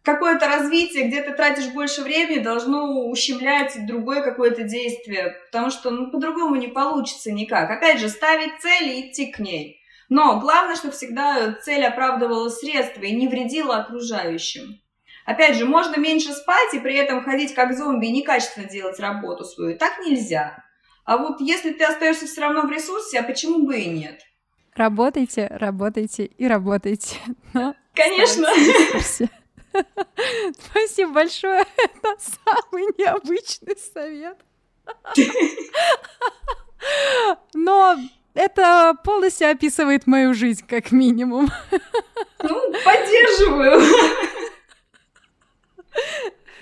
какое-то 0.06 0.46
развитие, 0.46 1.08
где 1.08 1.20
ты 1.20 1.32
тратишь 1.32 1.72
больше 1.72 2.02
времени, 2.02 2.38
должно 2.38 3.08
ущемлять 3.08 3.76
другое 3.86 4.22
какое-то 4.22 4.62
действие, 4.62 5.36
потому 5.46 5.70
что 5.70 5.90
ну, 5.90 6.12
по-другому 6.12 6.54
не 6.54 6.68
получится 6.68 7.32
никак. 7.32 7.70
Опять 7.70 7.98
же, 7.98 8.08
ставить 8.08 8.60
цель 8.60 8.88
и 8.88 9.10
идти 9.10 9.26
к 9.26 9.40
ней. 9.40 9.80
Но 10.08 10.38
главное, 10.38 10.76
чтобы 10.76 10.94
всегда 10.94 11.52
цель 11.54 11.84
оправдывала 11.84 12.48
средства 12.48 13.02
и 13.02 13.16
не 13.16 13.26
вредила 13.26 13.78
окружающим. 13.78 14.80
Опять 15.24 15.56
же, 15.56 15.66
можно 15.66 15.98
меньше 15.98 16.32
спать 16.32 16.72
и 16.72 16.78
при 16.78 16.94
этом 16.94 17.24
ходить 17.24 17.52
как 17.52 17.76
зомби 17.76 18.06
и 18.06 18.12
некачественно 18.12 18.68
делать 18.68 19.00
работу 19.00 19.44
свою. 19.44 19.76
Так 19.76 19.98
нельзя. 20.06 20.62
А 21.04 21.18
вот 21.18 21.40
если 21.40 21.72
ты 21.72 21.84
остаешься 21.84 22.26
все 22.26 22.42
равно 22.42 22.62
в 22.62 22.70
ресурсе, 22.70 23.18
а 23.18 23.24
почему 23.24 23.66
бы 23.66 23.76
и 23.76 23.86
нет? 23.86 24.20
Работайте, 24.76 25.48
работайте 25.50 26.26
и 26.26 26.46
работайте. 26.46 27.16
Но 27.54 27.74
Конечно. 27.92 28.46
Спасибо 30.70 31.12
большое. 31.12 31.64
Это 31.84 32.16
самый 32.18 32.84
необычный 32.98 33.76
совет. 33.76 34.38
Но 37.54 37.96
это 38.34 38.94
полностью 39.02 39.50
описывает 39.50 40.06
мою 40.06 40.34
жизнь, 40.34 40.64
как 40.68 40.92
минимум. 40.92 41.48
Ну, 42.42 42.72
поддерживаю. 42.84 43.82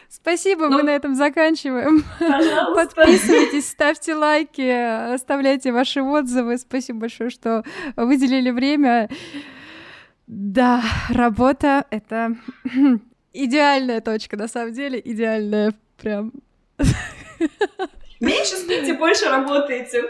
Спасибо, 0.08 0.68
ну, 0.68 0.78
мы 0.78 0.82
на 0.84 0.90
этом 0.90 1.14
заканчиваем. 1.16 2.02
Пожалуйста. 2.18 2.94
Подписывайтесь, 2.96 3.68
ставьте 3.68 4.14
лайки, 4.14 5.12
оставляйте 5.12 5.70
ваши 5.70 6.00
отзывы. 6.00 6.56
Спасибо 6.56 7.00
большое, 7.00 7.28
что 7.28 7.62
выделили 7.96 8.50
время. 8.50 9.10
Да, 10.27 10.83
работа— 11.11 11.87
это 11.91 12.37
идеальная 13.33 14.01
точка, 14.01 14.37
на 14.37 14.49
самом 14.49 14.72
деле, 14.72 15.01
идеальная 15.05 15.75
прям. 15.99 16.33
Меньше 18.20 18.57
спите, 18.57 18.95
больше 18.95 19.27
работаете. 19.27 20.05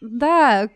Да, 0.00 0.68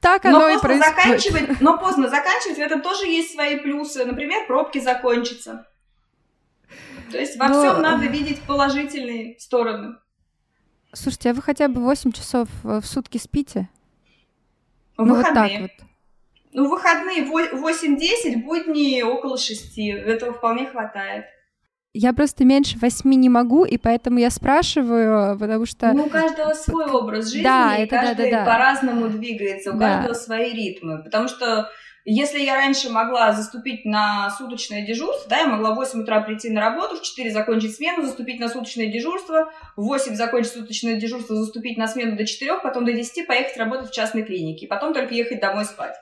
так 0.00 0.24
оно 0.24 0.38
но 0.38 0.48
и 0.48 0.58
происходит. 0.58 0.96
Заканчивать, 0.96 1.60
но 1.60 1.78
поздно 1.78 2.08
заканчивать, 2.08 2.58
в 2.58 2.60
этом 2.60 2.80
тоже 2.80 3.06
есть 3.06 3.32
свои 3.32 3.58
плюсы. 3.58 4.04
Например, 4.04 4.46
пробки 4.46 4.78
закончатся. 4.78 5.66
То 7.10 7.18
есть 7.18 7.36
во 7.36 7.48
но... 7.48 7.60
всем 7.60 7.82
надо 7.82 8.06
видеть 8.06 8.40
положительные 8.42 9.38
стороны. 9.38 9.96
Слушайте, 10.92 11.30
а 11.30 11.34
вы 11.34 11.42
хотя 11.42 11.68
бы 11.68 11.80
8 11.82 12.12
часов 12.12 12.48
в 12.62 12.82
сутки 12.84 13.18
спите? 13.18 13.68
В 14.96 15.04
ну, 15.04 15.16
выходные. 15.16 15.60
вот 15.62 15.70
так 15.70 15.80
вот. 15.80 15.88
Ну, 16.56 16.70
выходные 16.70 17.22
8-10, 17.22 18.42
будни 18.42 19.02
около 19.02 19.36
6. 19.36 19.78
Этого 19.78 20.32
вполне 20.32 20.64
хватает. 20.64 21.26
Я 21.92 22.14
просто 22.14 22.46
меньше 22.46 22.78
восьми 22.78 23.14
не 23.14 23.28
могу, 23.28 23.66
и 23.66 23.76
поэтому 23.76 24.18
я 24.18 24.30
спрашиваю, 24.30 25.38
потому 25.38 25.66
что... 25.66 25.92
Ну, 25.92 26.04
у 26.04 26.08
каждого 26.08 26.54
свой 26.54 26.86
образ 26.86 27.26
жизни, 27.26 27.44
да, 27.44 27.76
и 27.76 27.86
каждый 27.86 28.30
да, 28.30 28.38
да, 28.38 28.44
да. 28.44 28.50
по-разному 28.50 29.08
двигается, 29.08 29.70
у 29.70 29.78
да. 29.78 29.96
каждого 29.96 30.14
свои 30.14 30.54
ритмы. 30.54 31.02
Потому 31.04 31.28
что 31.28 31.70
если 32.06 32.40
я 32.40 32.54
раньше 32.54 32.88
могла 32.88 33.32
заступить 33.32 33.84
на 33.84 34.30
суточное 34.30 34.86
дежурство, 34.86 35.28
да, 35.28 35.40
я 35.40 35.46
могла 35.48 35.72
в 35.72 35.76
8 35.76 36.04
утра 36.04 36.22
прийти 36.22 36.48
на 36.48 36.62
работу, 36.62 36.96
в 36.96 37.02
4 37.02 37.32
закончить 37.32 37.76
смену, 37.76 38.02
заступить 38.02 38.40
на 38.40 38.48
суточное 38.48 38.86
дежурство, 38.86 39.52
в 39.76 39.82
8 39.82 40.14
закончить 40.14 40.52
суточное 40.52 40.96
дежурство, 40.96 41.36
заступить 41.36 41.76
на 41.76 41.86
смену 41.86 42.16
до 42.16 42.24
4, 42.24 42.60
потом 42.62 42.86
до 42.86 42.94
10 42.94 43.26
поехать 43.26 43.58
работать 43.58 43.90
в 43.90 43.94
частной 43.94 44.22
клинике, 44.22 44.66
потом 44.66 44.94
только 44.94 45.12
ехать 45.12 45.40
домой 45.40 45.66
спать. 45.66 45.96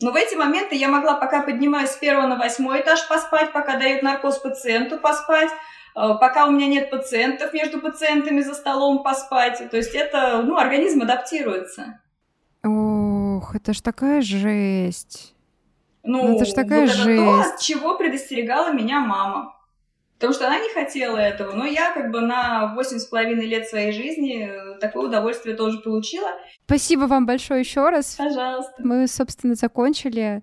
Но 0.00 0.10
в 0.12 0.16
эти 0.16 0.34
моменты 0.34 0.74
я 0.74 0.88
могла, 0.88 1.14
пока 1.14 1.42
поднимаюсь 1.42 1.90
с 1.90 1.96
первого 1.96 2.26
на 2.26 2.36
восьмой 2.36 2.82
этаж, 2.82 3.08
поспать, 3.08 3.52
пока 3.52 3.76
дают 3.78 4.02
наркоз 4.02 4.38
пациенту, 4.38 4.98
поспать, 4.98 5.50
э, 5.50 6.14
пока 6.20 6.46
у 6.46 6.50
меня 6.50 6.66
нет 6.66 6.90
пациентов 6.90 7.54
между 7.54 7.80
пациентами 7.80 8.42
за 8.42 8.54
столом, 8.54 9.02
поспать. 9.02 9.70
То 9.70 9.76
есть 9.76 9.94
это, 9.94 10.42
ну, 10.42 10.58
организм 10.58 11.02
адаптируется. 11.02 12.00
Ох, 12.62 13.54
это 13.54 13.72
ж 13.72 13.80
такая 13.80 14.20
жесть. 14.20 15.34
Ну, 16.02 16.28
ну 16.28 16.36
это 16.36 16.44
ж 16.44 16.52
такая 16.52 16.82
вот 16.82 16.90
жесть. 16.90 17.22
Это 17.22 17.48
то, 17.48 17.54
от 17.54 17.60
чего 17.60 17.96
предостерегала 17.96 18.72
меня 18.72 19.00
мама. 19.00 19.55
Потому 20.18 20.32
что 20.32 20.46
она 20.46 20.58
не 20.58 20.72
хотела 20.72 21.18
этого, 21.18 21.52
но 21.52 21.66
я 21.66 21.92
как 21.92 22.10
бы 22.10 22.20
на 22.22 22.74
восемь 22.74 22.98
с 22.98 23.04
половиной 23.04 23.46
лет 23.46 23.68
своей 23.68 23.92
жизни 23.92 24.48
э, 24.48 24.78
такое 24.78 25.08
удовольствие 25.08 25.54
тоже 25.54 25.78
получила. 25.78 26.30
Спасибо 26.64 27.02
вам 27.02 27.26
большое 27.26 27.60
еще 27.60 27.88
раз. 27.90 28.14
Пожалуйста. 28.16 28.74
Мы, 28.78 29.06
собственно, 29.08 29.54
закончили. 29.54 30.42